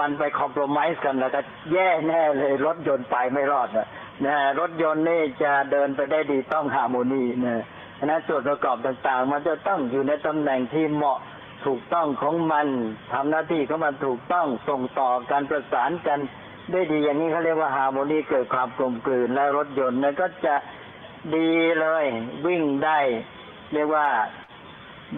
[0.00, 1.40] มันไปคอมโพรไมซ์กันแล้วก็
[1.72, 3.88] แย่แน่เลยรถยนต์ไปไม่รอดนะ
[4.26, 7.64] นะรถยนต์นี่จะเดินไปได้ดีต้อง harmony นะ
[7.98, 11.18] ฉะนั้นส่วนประกอบต่างๆ มันจะต้องอยู่ในตำแหน่งที่เหมาะ
[11.66, 12.66] ถูกต้องของมัน
[13.12, 16.18] ทำหน้าที่ของมันถูกต้องส่งต่อการประสานกัน
[16.72, 20.54] ได้ดีอย่างนี้เขาเรียกว่า harmony เกิดความกลมกลืนและรถยนต์นั้นก็จะ
[21.36, 21.50] ดี
[21.80, 22.04] เลย
[22.46, 22.98] วิ่งได้
[23.74, 24.06] เรียกว่า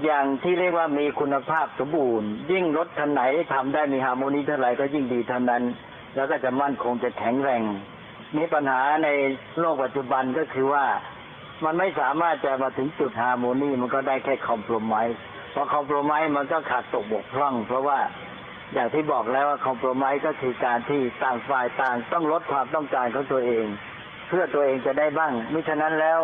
[0.05, 5.63] อย่างที่เรียกว่ามีคุณภาพสมบูรณ์ ยิ่งรถคันไหนทำได้มี harmony เท่าไหร่ก็ยิ่งดีเท่านั้น
[6.15, 7.63] แล้วก็จะมั่นคงจะแข็งแรง
[8.37, 9.09] มีปัญหาใน
[9.59, 10.87] โลกปัจจุบันก็คือว่า
[11.65, 15.21] มันไม่สามารถจะมาถึงจุดฮาร์โมนีมันก็ได้แค่คอมโพรไมซ์
[15.59, 17.99] พอคอมโพรไมซ์มันก็ขาดตกบกพร่อง เพราะว่า
[18.75, 23.67] อย่างที่บอกแล้วว่าคอมโพรไมซ์ก็คือการที่ต่างฝ่ายต่างต้องลดความต้องการของตัวเอง
[24.29, 26.19] เพื่อตัวเองจะได้บ้างมิฉะนั้นแล้ว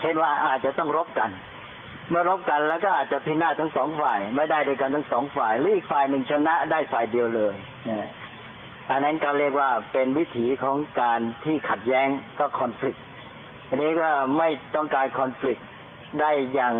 [0.00, 1.30] เช่นว่าอาจจะต้องรบกัน
[2.08, 7.54] เมื่อรบกันแล้วก็อาจจะพินาศทั้งสองฝ่าย ไม่ได้ด้วยกันทั้งสองฝ่ายหรืออีกฝ่ายหนึ่งชนะได้ฝ่ายเดียวเลย
[7.88, 8.08] นะ
[8.90, 12.96] อันนั้นก็เรียกว่าเป็นวิถีของการที่ขัดแย้งก็คอน FLICT
[13.68, 15.58] อันนี้ก็ไม่ต้องการคอน FLICT
[16.20, 16.74] ได้อย่าง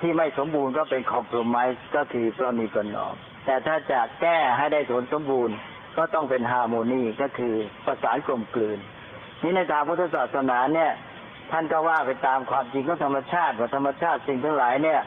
[0.00, 3.14] ที่ไม่สมบูรณ์ก็เป็นคอม p r o m i s e ก็คือประนีประนอม
[3.46, 5.56] แต่ถ้าจะแก้ให้ได้ผลสมบูรณ์
[5.96, 7.54] ก็ต้องเป็นฮาร์โมนีก็คือ
[7.86, 8.78] ประสานกลมกลืน
[9.42, 10.92] นี่ในทางพุทธศาสนาเนี่ย
[11.50, 15.00] ท่านก็ว่าไปตามความจริงของธรรมชาติว่าธรรมชาติสิ่งทั้งหลายเนี่ย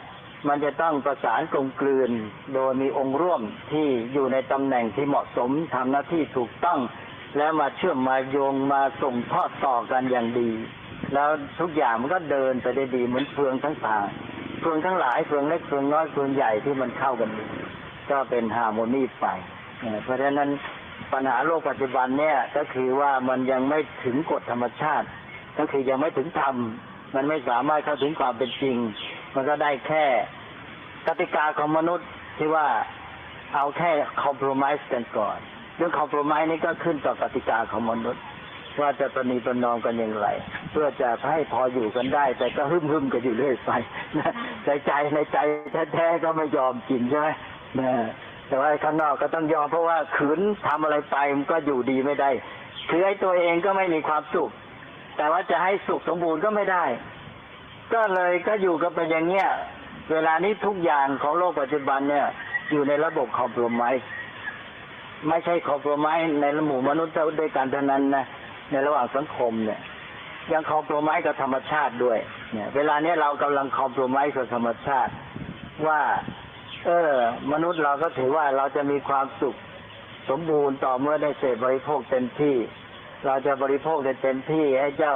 [0.48, 2.12] มันจะต้องประสานกลมกลืน
[2.54, 6.80] โดยมีองค์ร่วมที่อยู่ในตำแหน่งที่เหมาะสมทำหน้าที่ถูกต้อง
[7.38, 10.50] แล้วมาเชื่อมมาโยงมาส่งทอดต่อกันอย่างดี
[11.14, 14.08] แล้วทุกอย่างมันก็เดินไปได้ดีเหมือนเฟืองทั้งสาม
[14.62, 17.30] เฟืองทั้งหลายเฟืองเล็กเฟืองน้อยเฟืองใหญ่ที่มันเข้ากัน
[18.10, 19.28] ก็เป็นฮาร์โมนีไป
[20.04, 20.50] เพราะฉะนั้น
[21.14, 25.08] ปัญหาโลกปัจจุบันเนี่ยก็คือว่ามันยังไม่ถึงกฎธรรมชาติ
[25.58, 26.56] ก็คือยังไม่ถึงธรรม
[27.16, 28.78] มันไม่สามารถเข้าถึงความเป็นจริง
[29.36, 30.06] มันก็ได้แค่
[31.08, 32.08] กติกาของมนุษย์
[32.38, 32.68] ที่ว่า
[33.56, 33.92] เอาแค่
[34.24, 35.38] คอม p r o m i s e กันก่อน
[35.78, 38.24] เรื่องคอม p r o m i s e นี่ก็ขึ้นต่อกติกาของมนุษย์
[38.82, 40.28] ว่าจะประนีประนอมกันอย่างไร
[40.72, 43.72] เพื่อจะให้พออยู่กันได้ แต่ก็หึมหึมๆกันอยู่เรื่อยไป
[44.18, 44.32] นะ
[44.66, 45.38] ใจใจในใจ
[45.94, 47.28] แท้ๆก็ไม่ยอมกินใช่ไหม
[47.80, 47.92] นะ
[48.48, 52.30] แต่ว่าข้างนอกก็ต้องยอมเพราะว่าขืนทำอะไรไปมันก็อยู่ดีไม่ได้
[52.90, 54.50] คือไอ้ตัวเองก็ไม่มีความสุข
[55.18, 56.86] แต่ว่าจะให้สุขสมบูรณ์ก็ไม่ได้
[57.94, 59.50] ก็เลยก็อยู่กันเป็นอย่างเงี้ย
[60.12, 62.28] เวลานี้ทุกอย่างของโลกปัจจุบันเนี่ย
[62.72, 64.04] อยู่ในระบบคอมโพรไมซ์
[65.28, 68.26] ไม่ใช่คอมโพรไมซ์ในหมู่มนุษย์ด้วยกันเท่านั้นนะ
[68.72, 69.80] ในระหว่างสังคมเนี่ย
[70.54, 72.18] ยังคอมโพรไมซ์กับธรรมชาติด้วย
[72.54, 75.14] เนี่ย เวลาเนี้ยเรากำลังคอมโพรไมซ์กับธรรมชาติ
[75.88, 76.02] ว่า
[76.86, 77.14] เออ
[77.52, 79.56] มนุษย์เราก็ถือว่าเราจะมีความสุข
[80.30, 82.56] สมบูรณ์ต่อเมื่อได้เสพบริโภคเต็มที่
[83.26, 85.16] เราจะบริโภคได้เต็มที่ให้เจ้า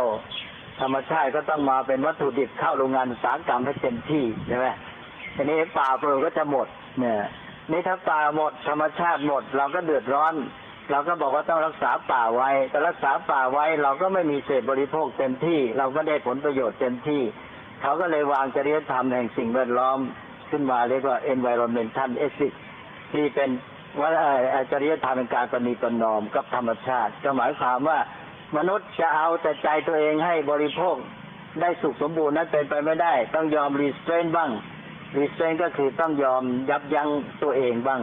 [0.81, 4.67] ธรรมชาติก็ต้องมาเป็นวัตถุดิบเข้าโรงงานอุตสาหกรรมให้เต็มที่ใช่ไหม
[5.35, 6.67] ทีนี้ป่าเปลือกก็จะหมด
[6.99, 7.15] เนี่ย
[7.71, 10.33] นี่ถ้าป่าหมดธรรมชาติหมด เราก็เดือดร้อน
[10.91, 17.21] เราก็บอกว่าต้องรักษาป่าไว้แต่รักษาป่าไว้เราก็ไม่มีเศษบริโภคเต็มที่ เราก็ได้ผลประโยชน์เต็มที่
[17.81, 19.99] เขาก็เลยวางจริยธรรมแห่งสิ่งแวดล้อม
[20.49, 22.59] ขึ้นมาเรียกว่า environmental ethics
[23.11, 23.49] ที่เป็น
[23.99, 24.09] ว่า
[24.71, 27.99] จริยธรรมเป็นการปณีประนอมกับธรรมชาติ ก็หมายความว่า
[28.57, 30.95] มนุษย์จะเอาแต่ใจตัวเองให้บริโภค
[31.61, 34.49] ได้สุขสมบูรณ์นั้นเป็นไปไม่ได้ ต้องยอมรีสเตรนบ้าง
[35.17, 37.09] รีสเตรนก็คือต้องยอมยับยั้ง
[37.43, 38.01] ตัวเองบ้าง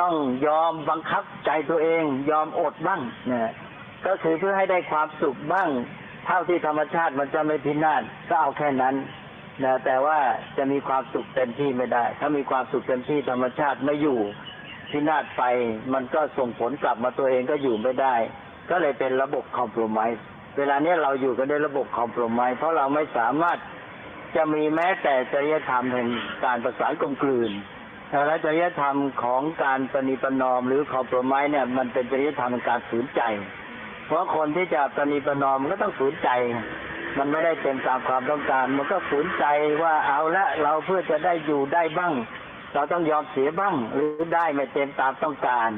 [0.00, 0.14] ต้อง
[0.46, 3.00] ยอมบังคับใจตัวเอง ยอมอดบ้าง
[3.32, 3.52] นะ
[4.06, 5.68] ก็คือเพื่อให้ได้ความสุขบ้าง
[6.26, 8.94] เท่าที่ธรรมชาติมันจะไม่พินาศก็เอาแค่นั้น
[9.64, 10.18] นะแต่ว่า
[10.56, 14.18] จะมีความสุขเต็มที่ไม่ได้ ถ้ามีความสุขเต็มที่ธรรมชาติไม่อยู่
[14.90, 15.42] พินาศไป
[15.94, 18.14] มันก็ส่งผลกลับมาตัวเองก็อยู่ไม่ได้
[18.70, 20.22] ก็เลยเป็นระบบคอมโพรไมส์
[20.58, 23.58] เวลานี้เราอยู่กันในระบบคอมโพรไมส์เพราะเราไม่สามารถ
[24.36, 26.08] จะมีแม้แต่จริยธรรมแห่ง
[26.44, 27.52] การประสานกลมกลืน
[28.10, 33.22] และจริยธรรมของการปณีประนอมหรือคอมโพรไมส์เนี่ยมันเป็นจริยธรรมการฝืนใจ
[34.06, 36.30] เพราะคนที่จะปณีประนอมมันก็ต้องฝืนใจ
[37.18, 39.44] มันไม่ได้เป็นตามความต้องการ มันก็ฝืนใจ
[39.82, 42.12] ว่าเอาละเราเพื่อจะได้อยู่ได้บ้าง
[42.74, 45.70] เราต้องยอมเสียบ้าง หรือได้ไม่เต็มตามต้องการ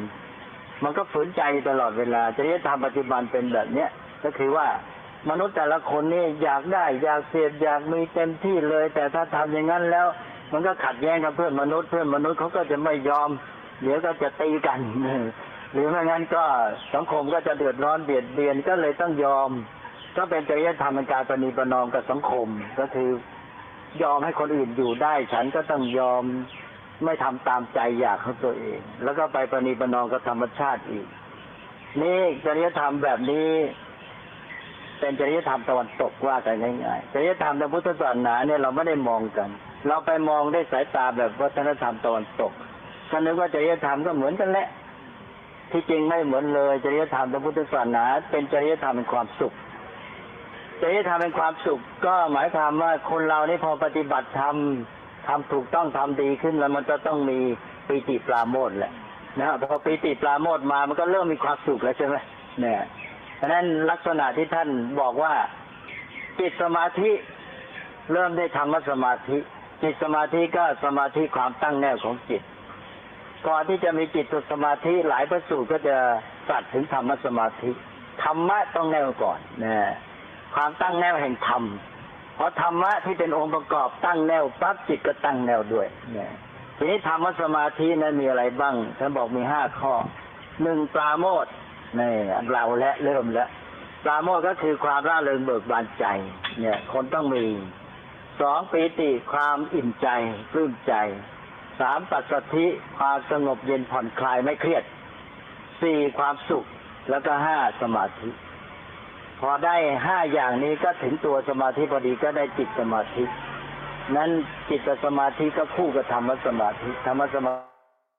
[0.83, 3.89] มันก็ฝืนใจตลอดเวลาจริยธรรมปัจจุบันเป็นแบบเนี้ย
[4.25, 4.67] ก็คือว่า
[5.31, 10.07] มนุษย์แต่ละคนนี่อยากได้ อยากเสพอยากมีเต็มที่เลย แต่ถ้าทำอย่างนั้นแล้ว
[10.53, 13.31] มันก็ขัดแย้งกับเพื่อนมนุษย์เพื่อนมนุษย์เขาก็จะไม่ยอม
[13.83, 14.79] เดี๋ยวก็จะตีกัน
[15.73, 16.45] หรือไม่งั้นก็
[16.95, 19.51] สังคมก็จะเดือดร้อนเบียดเบียนก็เลยต้องยอม
[20.17, 23.09] ก็เป็นจริยธรรมการปณีประนอมกับสังคม ก็คือ
[24.03, 26.23] ยอมให้คนอื่นอยู่ได้ ฉันก็ต้องยอม
[27.05, 31.07] ไม่ทำตามใจอยากของตัวเอง แล้วก็ไปประนีประนอมกับธรรมชาติอีก
[32.03, 33.51] นี่จริยธรรมแบบนี้
[35.01, 39.49] เป็นจริยธรรมตะวันตกว่ากันง่ายๆจริยธรรมทางพุทธศาสนาเนี่ยเราไม่ได้มองกัน
[39.89, 42.53] เราไปมองได้สายตาแบบวัฒนธรรมตะวันตก
[43.11, 44.69] ก็นึกว่าจริยธรรมก็เหมือนกันแหละ
[45.73, 49.53] ที่จริงไม่เหมือนเลย จริยธรรมทางพุทธศาสนา เป็นจริยธรรมเป็นความสุข
[50.81, 54.55] จริยธรรมเป็นความสุข ก็หมายความว่าคนเรานี่พอปฏิบัติธรรม
[55.29, 57.39] ทำถูกต้องทำดีขึ้นแล้วมันจะต้องมี
[57.89, 58.93] ปีติปราโมทแหละ
[59.39, 62.17] นะพอปีติปราโมทมามันก็เริ่มมีความสุขแล้วใช่ไหม
[62.61, 62.83] เนี่ย
[63.37, 64.69] เพราะนั้นลักษณะที่ท่าน
[65.01, 65.35] บอกว่า
[66.39, 67.11] จิตสมาธิ
[68.13, 69.39] เริ่มได้ธรรมสมาธิ
[69.83, 72.43] จิตสมาธิก็สมาธิความตั้งแน่ของจิต
[73.49, 75.97] ก่อนที่จะมีจิตสมาธิหลายพระสูตรก็จะ
[76.49, 77.71] สัตว์ถึงธรรมสมาธิ
[78.23, 79.77] ธรรมะต้องแน่วก่อนนะ
[80.55, 81.63] ความตั้งแน่วแห่งธรรม
[82.37, 86.31] เพราะธรรมะที่เป็นองค์ประกอบตั้งแนวปั๊บจิตก็ตั้งแนวด้วยเนี่ย
[86.77, 89.95] ทีนี้ธรรมสมาธินั้นมีอะไรบ้างท่านบอกมีห้าข้อ
[90.63, 91.47] หนึ่งปราโมท
[91.99, 92.11] นี่
[92.53, 93.49] เราและเริ่มแล้ว
[94.05, 96.05] ปราโมทก็คือความร่าเริงเบิกบานใจ
[96.61, 97.45] เนี่ย คนต้องมี
[98.41, 100.09] สองปีติความอิ่มใจ
[100.53, 100.95] ปลื้มใจ
[101.81, 102.67] สามปัสสธิ
[102.99, 104.85] ความสงบเย็นผ่อนคลายไม่เครียด
[105.83, 106.65] สี่ความสุข
[107.11, 108.31] แล้วก็ห้าสมาธิ
[109.41, 109.77] พอได้
[110.07, 113.25] ห้าอย่างนี้ก็ถึงตัวสมาธิพอดีก็ได้จิตสมาธิ
[114.17, 114.31] นั้น
[114.71, 117.49] จิตสมาธิก็คู่กับธรรมสมาธิธรรมสม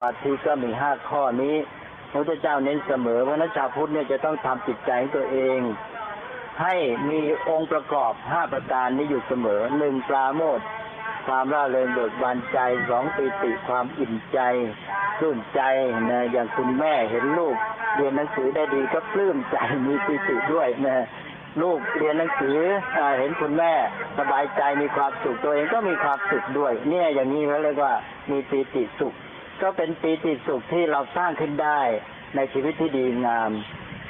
[0.08, 1.56] าธิก็มีห้าข้อนี้
[2.12, 5.60] พระเจ้าเน้นเสมอว่านักชาวพุทธเนี่ยจะต้องทำจิตใจตัวเอง
[6.62, 6.76] ให้
[7.10, 10.60] มีองค์ประกอบห้าประการนี้อยู่เสมอหนึ่งปราโมท
[11.28, 14.40] ความร่าเริงเบิกบานใจสองปิติความอิ่มใจ
[15.20, 15.62] ปลื้มใจ
[16.12, 17.56] นะอย่างคุณแม่เห็นลูก
[17.96, 21.06] เรียนหนังสือได้ดีก็ปลื้มใจมีปิติด้วยนะ
[21.62, 22.58] ลูกเรียนหนังสือ
[23.20, 23.74] เห็นคุณแม่
[24.18, 27.94] สบายใจมีความสุขตัวเองก็มีความสุขด้วย เนี่ยอย่างนี้เขาเรียกว่า
[28.32, 29.14] มีปิติสุข
[29.62, 31.82] ก็เป็นปีติสุขที่เราสร้างขึ้นได้
[32.36, 33.52] ในชีวิตที่ดีงาม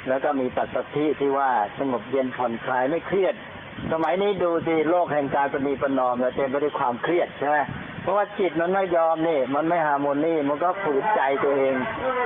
[0.08, 3.34] แล้วก็มีปัสสธิที่ว่าสงบเย็นผ่อนคลายไม่เครียด
[3.92, 7.58] สมัยนี้ดูสิโลกแห่งการปณีประนอมเนี่ยเต็มไปด้วยความเครียดใช่ไหม
[8.02, 11.74] เพราะว่าจิตมันไม่ยอมนี่ มันไม่ฮาร์โมนีมันก็ฝืนใจตัวเอง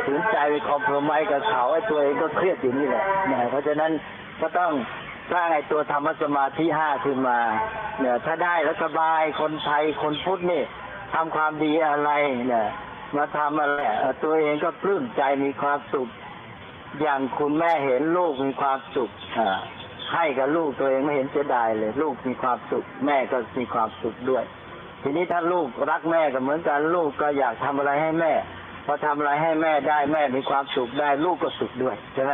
[0.04, 3.92] ฝืนใจไปคอมโพรไมกับเขาไอ้ตัวเองก็เครียดอยู่นี่แหละเนี่ยเพราะฉะนั้น
[4.40, 4.72] ก็ต้อง
[5.32, 7.38] สร้างไอ้ตัวธรรมสมาธิห้าขึ้นมา
[8.00, 10.62] เนี่ย ถ้าได้แล้วสบายคนไทยคนพุทธนี่
[11.14, 12.10] ทำความดีอะไร
[12.48, 12.66] เนี่ย
[13.16, 13.80] มาทำอะไร
[14.24, 16.08] ตัวเองก็ปลื้มใจมีความสุข
[17.00, 19.50] อย่างคุณแม่เห็นลูกมีความสุขอ่า
[20.14, 24.44] ให้กับลูกตัวเองไม่เห็นเสียดายเลย ลูกมีความสุข แม่ก็มีความสุขด้วย
[25.02, 28.32] ทีนี้ถ้าลูกรักแม่ก็เหมือนกันลูกก็อยากทำอะไรให้แม่
[28.86, 32.32] พอทำอะไรให้แม่ได้แม่มีความสุขได้ ลูกก็สุขด้วยใช่ไหม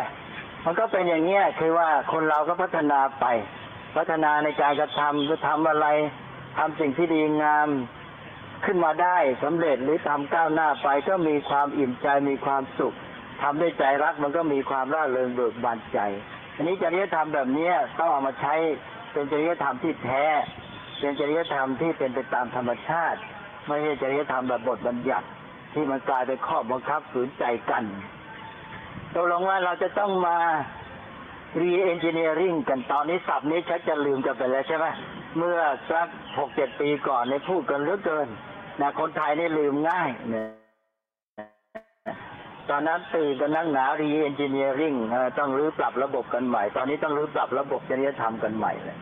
[0.65, 3.25] มันก็เป็นอย่างเงี้ยคือว่าคนเราก็พัฒนาไป
[3.97, 5.87] พัฒนาในการกระทำจะทำอะไร
[6.59, 7.69] ทำสิ่งที่ดีงาม
[8.65, 12.95] ขึ้นมาได้สำเร็จหรือทำก้าวหน้าไปก็มีความอิ่มใจมีความสุข
[13.41, 15.99] ทำด้วยใจรักมันก็มีความร่าเริงเบิกบานใจ
[16.57, 18.55] อันนี้จริยธรรมแบบนี้ต้องเอามาใช้
[19.13, 20.25] เป็นจริยธรรมที่แท้
[21.01, 23.21] เป็นจริยธรรมที่เป็นไปตามธรรมชาติ
[23.67, 25.27] ไม่ใช่จริยธรรมแบบบทบัญญัติ
[25.75, 27.85] ที่มันกลายเป็นข้อบังคับฝืนใจกัน
[29.15, 30.37] ตกลงว่าเราจะต้องมา
[31.61, 34.87] re-engineering กันตอนนี้ศัพท์นี้ชักจะลืมกันไปแล้วใช่ไหม
[35.37, 35.59] เมื่อ
[35.91, 36.09] สัก
[36.39, 38.29] หกเจ็ดปีก่อนในพูดกันเหลือเกิน
[38.81, 40.49] นะคนไทยนี่ลืมง่ายเนี่ย
[42.71, 44.97] ตอนนั้นตื่นกันนั่งหนา re-engineering
[45.39, 48.97] ต้องรื้อปรับระบบกันใหม่ ตอนนี้ต้องรื้อปรับระบบจริยธรรมกันใหม่เลย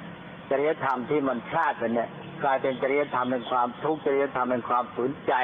[0.51, 2.09] จริยธรรมที่มันพลาดไปเนี่ย
[2.45, 5.35] กลายเป็นจริยธรรมเป็นความทุกข์จริยธรรมเป็นความฝืนใจ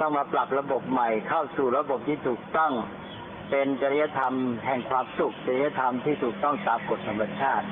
[0.00, 2.72] ต้องมาปรับระบบใหม่ เข้าสู่ระบบที่ถูกต้อง
[3.50, 4.32] เป็นจริยธรรม
[4.66, 7.66] แห่งความสุขจริยธรรมที่ถูกต้องตามกฎธรรมชาติ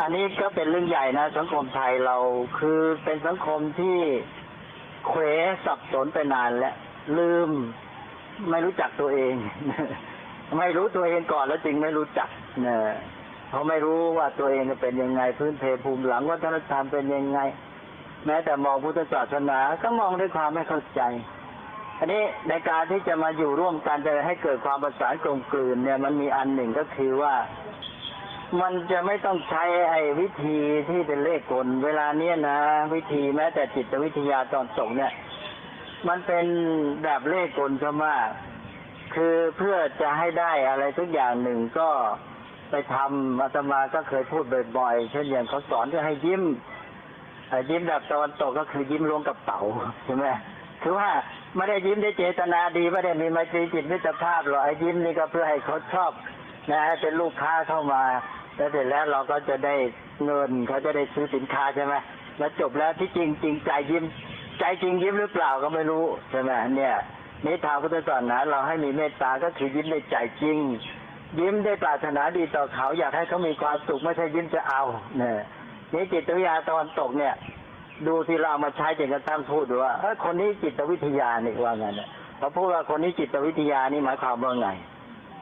[0.00, 2.16] อันนี้ก็เป็นเรื่องใหญ่นะ สังคมไทยเรา
[2.58, 3.98] คือเป็นสังคมที่
[5.08, 5.20] เคว
[5.64, 6.74] สับสนไปนานแล้ว
[7.18, 7.50] ลืม
[8.48, 9.34] ไม่รู้จักตัวเอง
[10.58, 12.28] ไม่รู้ตัวเองก่อนแล้วจึงไม่รู้จัก
[12.62, 12.78] เนี่ย
[13.50, 17.38] เขาไม่รู้ว่าตัวเองเป็นยังไงพื้นเพภูมิหลังวัฒนธรรมเป็นยังไง
[18.26, 21.02] แม้แต่มองพุทธศาสนาก็มองด้วยความไม่เข้าใจ
[21.98, 27.34] อันนี้ในการที่จะมาอยู่ร่วมกันจะให้เกิดความประสานกลมกลืนเนี่ย มันมีอันหนึ่งก็คือว่า
[28.60, 32.58] มันจะไม่ต้องใช้ไอ้วิธีที่เป็นเลขกล เวลาเนี้ยนะ
[32.94, 35.12] วิธีแม้แต่จิตวิทยาตอนส่งเนี่ย
[36.08, 36.46] มันเป็น
[37.02, 38.28] แบบเลขกลซะมาก
[39.14, 41.88] คือเพื่อจะให้ได้อะไรทุกอย่างหนึ่งก็
[42.70, 44.44] ไปทำอาตมาก็เคยพูด
[44.78, 46.42] บ่อยๆ เช่นอย่างเขาสอนจะให้ยิ้ม
[47.70, 49.60] ยิ้มแบบตอนตกก็คือยิ้มลงกับเป๋า
[50.04, 50.26] ใช่ไหม
[50.82, 51.10] คือว่า
[51.56, 56.12] ไม่ได้ยิ้มได้เจตนาดีไม่ได้มีไมตรีจิตมิตรภาพหรอกไอ้ยิ้มนี่ก็เพื่อให้เขาชอบ
[56.70, 58.02] นะเป็นลูกค้าเข้ามา
[58.56, 59.74] แล้วเสร็จแล้วเราก็จะได้
[60.24, 61.94] เงินเขาจะได้ซื้อสินค้าใช่ไหม
[62.38, 64.04] แล้วจบแล้วที่จริงจริงใจยิ้ม
[64.60, 66.94] ใจจริงยิ้มหรือเปล่าก็ไม่รู้ใช่ไหมเนี่ย
[67.44, 70.58] นี่ทางพุทธศาสนาเราให้มีเมตตาก็คือยิ้มในใจจริง
[71.38, 74.82] ยิ้มได้ปรารถนาดีต่อเขาอยากให้เขามีความสุขไม่ใช่ยิ้มจะเอา
[75.18, 75.40] เนี่ย
[75.92, 77.34] นี่จิตวิทยาตอนตกเนี่ย
[78.06, 82.08] ดูที่เรามาใช้จนกระทั่งพูดว่าเออคนนี้จิตวิทยานี่ว่าไงเนี่ย
[82.40, 84.68] พอพูดว่าคนนี้จิตวิทยานี่หมายความว่าไง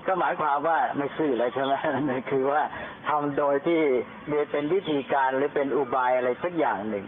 [0.06, 1.72] ก็หมายความว่าไม่ซื่อเลยใช่ไหม
[2.30, 2.62] คือว่า
[3.08, 3.80] ทำโดยที่
[4.30, 7.04] มีเป็นวิธีการหรือเป็นอุบายอะไรสักอย่างหนึ่ง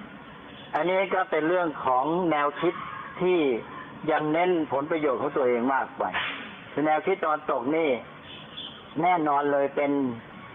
[0.75, 2.75] อันนี้ก็เป็นเรื่องของแนวคิด
[3.21, 3.39] ที่
[4.11, 6.03] ยังเน้นผลประโยชน์ของตัวเองมากไป
[6.87, 7.91] แนวคิดตอนตกนี่
[9.03, 9.91] แน่นอนเลยเป็น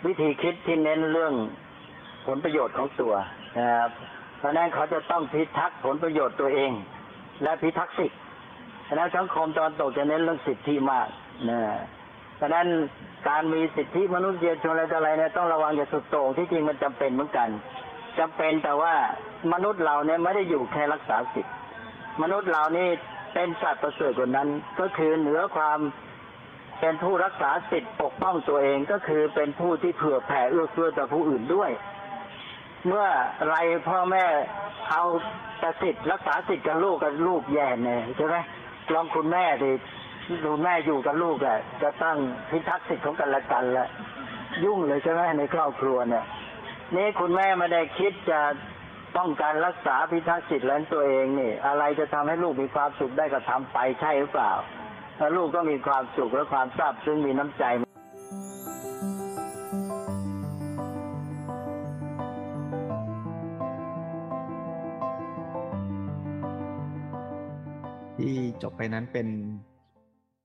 [0.06, 1.34] วิธีคิดที่เน้นเรื่อง
[2.28, 3.14] ผลประโยชน์ของตัว
[3.58, 3.90] นะครับ
[4.38, 6.72] เพราะนั้นเขาจะต้องพิทักษ์ผลประโยชน์ตัวเอง
[7.44, 8.20] และพิทักษ์สิทธิ์
[8.88, 11.08] ฉะนั้นสังคมตอนตกจะเน้นเรื่องสิทธิมาก
[11.50, 11.60] นะ
[12.40, 12.68] ฉะนั้น
[13.28, 17.50] การมีสิทธิมนุษยชนอะไรต่ออะไรเนี่ยต้องระวังอย่าสุดโต่งที่จริงมันจำเป็นเหมือนกัน
[18.20, 18.94] จำเป็นแต่ว่า
[19.54, 21.52] มนุษย์เราเนี่ยไม่ได้อยู่แค่รักษาสิทธิ
[22.22, 22.88] มนุษย์เรานี่
[23.34, 25.80] เป็นสัตว์ประเสริฐกว่านั้น ก็คือเหนือความ
[26.80, 31.72] เป็นผู้รักษาสิทธิปกป้องตัวเองก็คือเป็นผู้ที่เผื่อแผ่เอื้อเฟื้อต่อผู้อื่นด้วย
[32.88, 33.08] เมื่อ
[33.48, 33.56] ไร
[33.90, 34.26] พ่อแม่
[34.92, 35.04] เอา
[35.60, 38.36] แต่สิทธิ์รักษาสิทธิ์กับลูกกับลูกแย่เนี่ยใช่ไหม
[38.94, 39.72] ลองคุณแม่ดิ
[40.46, 42.18] ดูแม่อยู่กับลูกอะจะตั้ง
[42.50, 43.88] พิทักษ์สิทธิ์ของกันและกันละ
[44.64, 46.26] ยุ่งเลยใช่ไหมในครอบครัวเนี่ย
[46.96, 48.40] นี่คุณแม่ไม่ได้คิดจะ
[49.18, 54.52] ป้องกันรักษาพิทักษ์สิทธิ์แลวตัวเองนี่ อะไรจะทำให้ลูกมีความสุขได้ก็ทำไปใช่หรือเปล่า
[55.20, 57.64] ถ้าลูกก็มีความสุขและความซาบซึ้งมีน้ำใจ
[68.18, 69.28] ที่จบไปนั้นเป็น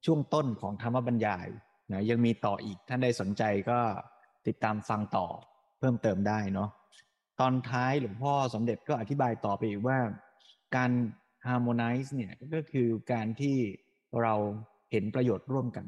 [0.05, 1.49] ช่วงต้นของธรรมบรรยาย
[1.93, 3.79] นะยังมีต่ออีกท่านใดสนใจก็
[4.47, 5.27] ติดตามฟังต่อ
[5.79, 6.71] เพิ่มเติมได้เนาะ
[7.41, 9.99] ตอนท้ายหลวงพ่อสมเด็จก็อธิบายต่อไปอีกว่า
[10.76, 10.91] การ
[11.47, 13.57] harmonize เนี่ยก็คือการที่
[14.22, 14.34] เรา
[14.93, 15.86] เห็นประโยชน์ร่วมกัน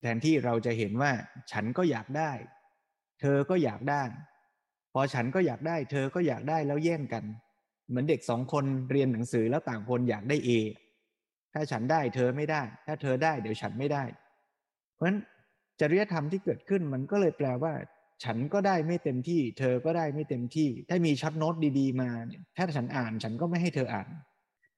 [0.00, 1.12] แทนที่เราจะเห็นว่า
[1.52, 2.32] ฉันก็อยากได้
[3.20, 4.02] เธอก็อยากได้
[4.92, 7.24] พอฉันก็อยากได้ เธอก็อยากได้แล้วแย่งกัน
[7.88, 10.50] เหมือนเด็กสองคนเรียนหนังสือแล้วต่างคนอยากได้เอ
[11.54, 14.04] ถ้าฉันได้เธอไม่ได้ ถ้าเธอได้เดี๋ยวฉันไม่ได้
[14.94, 15.18] เพราะฉะนั้น
[15.80, 17.74] จริยธรรมที่เกิดขึ้นมันก็เลยแปลว่า
[18.24, 24.08] ฉันก็ได้ไม่เต็มที่ เธอก็ได้ไม่เต็มที่ ถ้ามีช็อตโน้ตดีๆมาเนี่ยถ้าฉันอ่านฉันก็ไม่ให้เธออ่าน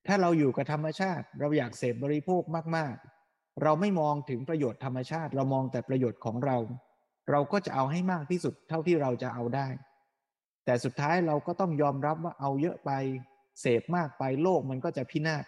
[0.06, 2.42] ถ้าเราอยู่กับธรรมชาติ เราอยากเสพบริโภค
[2.76, 6.56] มากๆ เราไม่มองถึงประโยชน์ธรรมชาติ เรามองแต่ประโยชน์ของเรา
[7.30, 9.68] เราก็จะเอาให้มากที่สุดเท่าที่เราจะเอาได้
[10.64, 12.90] แต่สุดท้ายเราก็ต้องยอมรับว่าเอาเยอะไป
[13.60, 15.44] เสพมากไปโลกมันก็จะพินาศ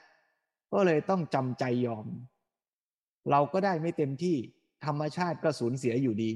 [0.73, 2.07] ก็เลยต้องจำใจยอม
[3.31, 4.37] เราก็ได้ไม่เต็มที่
[4.87, 6.31] ธรรมชาติก็สูญเสียอยู่ดี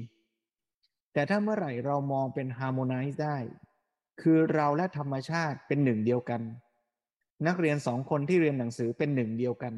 [1.13, 3.37] แต่ถ้าเมื่อไหร่เรามองเป็น harmonize ได้
[4.21, 6.41] คือเราและธรรมชาติเป็นหนึ่งเดียวกัน
[7.47, 9.73] นักเรียนสองคนที่เรียนหนังสือเป็นหนึ่งเดียวกัน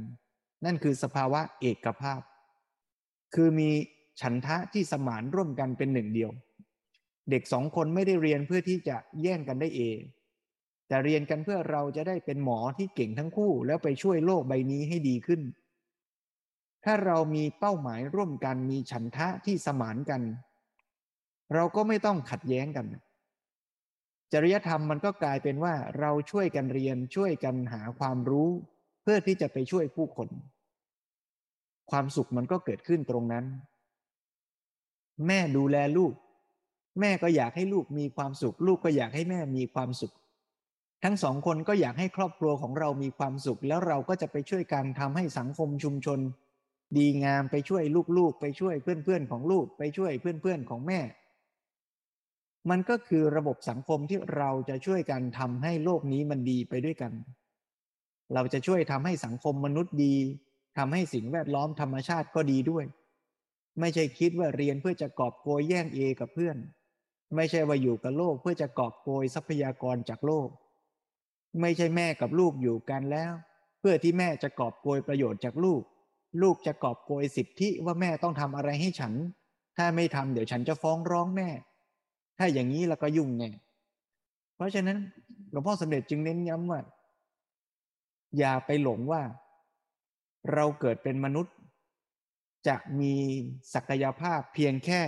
[0.66, 2.22] นั่นคือสภาวะเอกภาพ
[3.36, 3.70] คือมี
[4.22, 6.32] ฉันทะที่สมานร่วมกันเป็นหนึ่งเดียว
[7.30, 9.98] เด็กสองคนไม่ได้เรียนเพื่อที่จะแย่งกันได้เอง
[10.88, 15.42] แต่เรียนกันเพื่อเราจะได้เป็นหมอที่เก่งทั้งคู่ แล้วไปช่วยโลกใบนี้ให้ดีขึ้น
[16.86, 20.22] ถ้าเรามีเป้าหมายร่วมกันมีฉันทะที่สมานกัน
[21.54, 22.86] เราก็ไม่ต้องขัดแย้งกัน
[24.34, 28.50] จริยธรรมมันก็กลายเป็นว่าเราช่วยกันเรียนช่วยกันหาความรู้
[29.04, 30.30] เพื่อที่จะไปช่วยผู้คน
[31.92, 33.46] ความสุขมันก็เกิดขึ้นตรงนั้น
[35.28, 36.14] แม่ดูแลลูก
[37.00, 40.14] แม่ก็อยากให้ลูกมีความสุข ลูกก็อยากให้แม่มีความสุข
[41.04, 46.20] ทั้งสองคนก็อยากให้ครอบครัวของเรามีความสุข แล้วเราก็จะไปช่วยกันทำให้สังคมชุมชน
[46.98, 47.84] ดีงามไปช่วย
[48.18, 51.00] ลูกๆ ไปช่วยเพื่อนๆของลูก ไปช่วยเพื่อนๆของแม่
[52.70, 57.14] มันก็คือระบบสังคมที่เราจะช่วยกันทำให้โลกนี้มันดีไปด้วยกัน
[58.34, 60.16] เราจะช่วยทำให้สังคมมนุษย์ดี
[60.78, 62.86] ทำให้สิ่งแวดล้อมธรรมชาติก็ดีด้วย
[63.80, 66.58] ไม่ใช่คิดว่าเรียนเพื่อจะกอบโกยแย่งเอกับเพื่อน
[67.36, 70.50] ไม่ใช่ว่าอยู่กับโลกเพื่อจะกอบโกยทรัพยากรจากโลก
[71.62, 73.34] ไม่ใช่แม่กับลูกอยู่กันแล้ว
[73.80, 75.82] เพื่อที่แม่จะกอบโกยประโยชน์จากลูก
[76.42, 79.14] ลูกจะกอบโกยสิทธิว่าแม่ต้องทำอะไรให้ฉัน
[79.78, 81.50] ถ้าไม่ทำเดี๋ยวฉันจะฟ้องร้องแม่
[82.38, 83.50] ถ้าอย่างนี้แล้วก็ยุ่งแน่
[84.56, 84.98] เพราะฉะนั้น
[85.52, 86.82] หลวงพ่อสมเด็จจึงเน้นย้ำว่า
[88.38, 89.22] อย่าไปหลงว่า
[90.54, 91.56] เราเกิดเป็นมนุษย์
[92.68, 93.14] จะมี
[93.74, 95.02] ศักยภาพเพียงแค่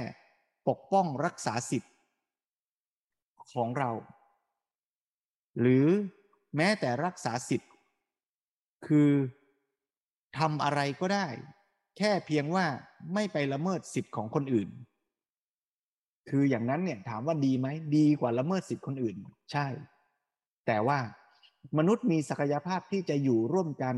[0.68, 1.94] ปกป้องรักษาสิทธิ์
[3.54, 3.92] ของเรา
[5.60, 5.88] หรือ
[6.58, 7.72] แม้แต่รักษาสิทธิ์
[8.88, 9.12] คือ
[10.38, 11.28] ทำอะไรก็ได้
[11.98, 12.66] แค่เพียงว่า
[13.14, 14.70] ไม่ไปละเมิดสิทธิ์ของคนอื่น
[16.30, 17.68] คืออย่างนั้นเนี่ยถามว่าดีไหม
[17.98, 19.16] ดีกว่าละเมิดสิทธิ์คนอื่น
[19.52, 19.68] ใช่
[20.68, 21.00] แต่ว่า
[21.78, 23.96] มนุษย์มีศักยภาพที่จะอยู่ร่วมกัน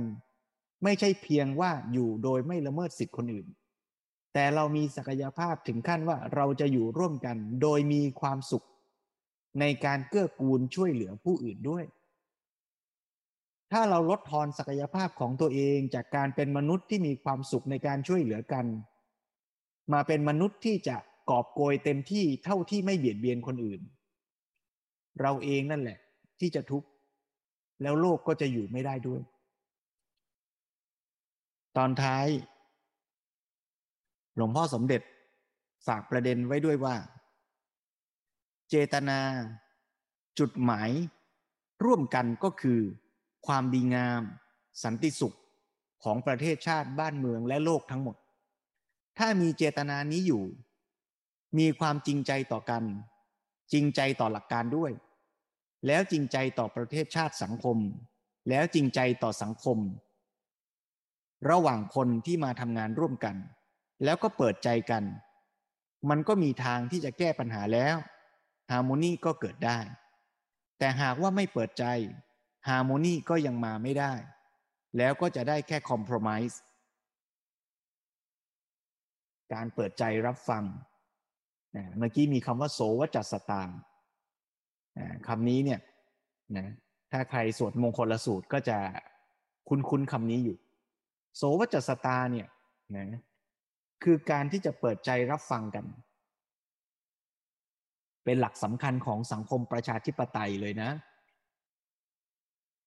[0.84, 3.48] ไม่ใช่เพียงว่าอยู่โดยไม่ละเมิดสิทธิ์คนอื่น
[4.34, 8.66] แต่เรามีศักยภาพถึงขั้นว่าเราจะอยู่ร่วมกัน โดยมีความสุข
[9.60, 11.86] ในการเกื้อกูลช่วยเหลือผู้อื่นด้วย
[13.72, 18.66] ถ้าเราลดทอนศักยภาพของตัวเองจากการเป็นมนุษย์ที่มีความสุขในการช่วยเหลือกัน
[19.94, 20.98] มาเป็นมนุษย์ที่จะ
[21.30, 23.82] กอบโกยเต็มที่เท่าที่ไม่เบียดเบียนคนอื่น
[25.22, 25.98] เราเองนั่นแหละ
[26.40, 26.88] ที่จะทุกข์
[27.82, 29.22] แล้วโลกก็จะอยู่ไม่ได้ด้วย
[31.78, 32.28] ตอนท้าย
[34.36, 35.02] หลวงพ่อสมเด็จ
[35.88, 36.96] ฝากประเด็นไว้ด้วยว่า
[38.70, 39.20] เจตนา
[40.40, 40.90] จุดหมาย
[41.86, 42.80] ร่วมกันก็คือ
[43.48, 44.22] ความดีงาม
[44.84, 45.38] สันติสุข
[46.04, 48.16] ของประเทศชาติบ้านเมืองและโลกทั้งหมด
[49.18, 50.44] ถ้ามีเจตนานี้อยู่
[51.58, 52.84] มีความจริงใจต่อกัน
[53.74, 54.92] จริงใจต่อหลักการด้วย
[55.88, 57.78] แล้วจริงใจต่อประเทศชาติสังคม
[58.50, 59.78] แล้วจริงใจต่อสังคม
[61.50, 63.36] ระหว่างคนที่มาทำงานร่วมกัน
[64.04, 65.04] แล้วก็เปิดใจกัน
[66.10, 67.96] มันก็มีทางที่จะแก้ปัญหาแล้ว
[68.72, 69.80] ฮาร์โมนีก็เกิดได้
[70.78, 71.86] แต่หากว่าไม่เปิดใจ
[72.70, 74.14] ฮาร์โมนีก็ยังมาไม่ได้
[74.98, 76.60] แล้วก็จะได้แค่คอมเพลมไพร์
[79.54, 80.64] การเปิดใจรับฟัง
[81.98, 83.70] เมื่อกี้มีคำว่าโสวจัสตาง
[85.28, 85.80] คำนี้เนี่ย
[86.58, 86.68] นะ
[87.12, 88.78] ถ้าใครสวดมงคลสูตรก็จะ
[89.68, 90.58] คุ้นคุ้นคำนี้อยู่
[91.38, 92.48] โสวจัสตาเนี่ย
[92.96, 93.22] นะ
[94.04, 95.86] คือการที่จะเปิดใจรับฟังกัน
[98.24, 100.90] เป็นหลักสำคัญของสังคมประชาธิปไตยเลยนะ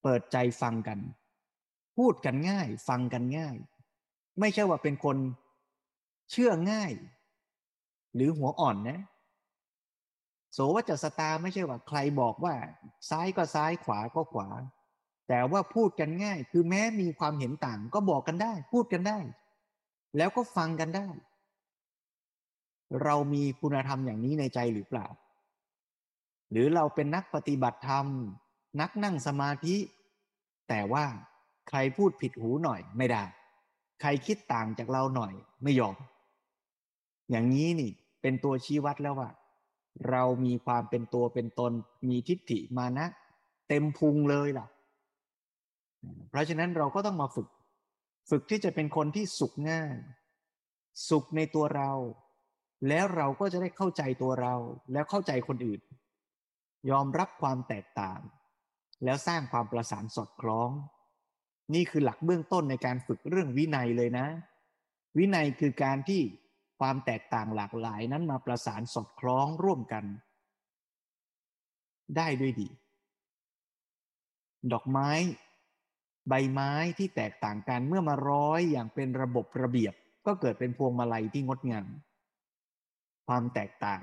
[0.02, 0.98] เปิดใจฟังกัน
[1.96, 3.56] พูดกันง่าย ฟังกันง่าย
[4.40, 5.16] ไม่ใช่ว่าเป็นคน
[6.30, 6.92] เชื่อง่าย
[8.14, 9.00] หรือหัวอ่อนนะ
[10.52, 12.54] โสวจัสตาไม่ใช่ว่าใครบอกว่า
[13.10, 14.48] ซ้ายก็ซ้ายขวาก็ขวา
[15.28, 19.18] แต่ว่าพูดกันง่าย คือแม้มีความเห็นต่างก็บอกกันได้ พูดกันได้
[20.16, 21.08] แล้วก็ฟังกันได้
[23.02, 25.06] เรามีคุณธรรมอย่างนี้ในใจหรือเปล่า
[26.50, 28.06] หรือเราเป็นนักปฏิบัติธรรม
[28.80, 29.76] นักนั่งสมาธิ
[30.68, 31.04] แต่ว่า
[31.68, 33.24] ใครพูดผิดหูหน่อยไม่ได้
[34.00, 35.32] ใครคิดต่างจากเราหน่อย
[35.62, 35.96] ไม่ยอม
[37.30, 37.92] อย่างนี้นี่
[38.22, 39.30] เป็นตัวชี้วัดแล้วว่า
[40.10, 41.72] เรามีความเป็นตัวเป็นตน
[42.08, 43.06] มีทิฏฐิมานะ
[43.68, 44.66] เต็มพุงเลยล่ะ
[46.30, 47.48] เพราะฉะนั้นเราก็ต้องมาฝึก
[48.30, 49.94] ฝึกที่จะเป็นคนที่สุขง่าย
[51.08, 51.90] สุขในตัวเรา
[52.88, 54.54] แล้วเราก็จะได้เข้าใจตัวเรา
[54.92, 55.80] แล้วเข้าใจคนอื่น
[56.90, 58.20] ยอมรับความแตกต่าง
[59.04, 60.70] แล้วสร้างความประสานสอดคล้อง
[61.74, 64.26] นี่คือหลักเบื้องต้นในการฝึกเรื่องวินัยเลยนะ
[65.18, 66.20] วินัยคือการที่
[66.82, 70.04] ความแตกต่างหลากหลายนั้นมาประสานสอดคล้องร่วมกัน
[72.16, 72.68] ได้ด้วยดี
[74.72, 75.10] ดอกไม้
[76.28, 79.94] ใบไม้ที่แตกต่างกันเมื่อมาร้อยอย่างเป็นระบบระเบียบ
[80.26, 81.86] ก็เกิดเป็นพวงมาลัยที่งดงาม
[83.26, 84.02] ความแตกต่าง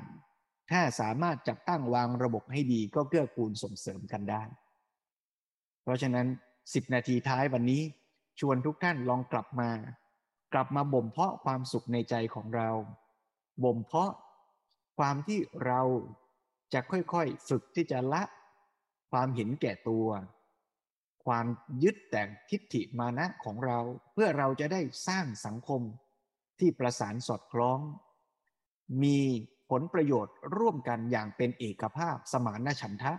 [0.71, 4.43] ถ้าสามารถจัดตั้งวางระบบให้ดีก็เกื้อกูลส่งเสริมกันได้
[5.83, 6.27] เพราะฉะนั้น
[6.73, 7.81] สิบนาทีท้ายวันนี้
[8.39, 9.69] ชวนทุกท่านลองกลับมา
[10.53, 12.69] กลับมาบ่มเพาะความสุขในใจของเรา
[13.63, 14.11] บ่มเพาะ
[14.97, 15.81] ความที่เรา
[16.73, 18.23] จะค่อยๆ ฝึกที่จะละ
[19.11, 20.07] ความเห็นแก่ตัว
[21.25, 21.45] ความ
[21.83, 23.79] ยึดแต่งทิฏฐิมานะของเรา
[24.13, 25.81] เพื่อเราจะได้สร้างสังคม
[26.59, 27.79] ที่ประสานสอดคล้อง
[29.03, 29.19] มี
[29.69, 33.13] ผลประโยชน์ร่วมกันอย่างเป็นเอกภาพสมานฉันทะ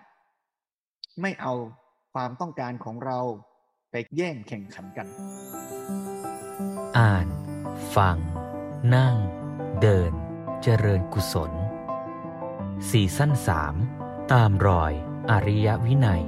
[1.20, 1.54] ไม่เอา
[2.14, 3.18] ความต้องการของเรา
[3.90, 5.06] ไปแย่งแข่งขันกัน
[7.00, 7.28] อ่าน
[7.96, 8.16] ฟัง
[8.94, 9.16] นั่ง
[9.80, 10.12] เดิน
[10.62, 11.52] เจริญกุศล
[12.90, 13.74] สี่สั้นสาม
[14.32, 14.92] ตามรอย
[15.30, 16.22] อริยวินัย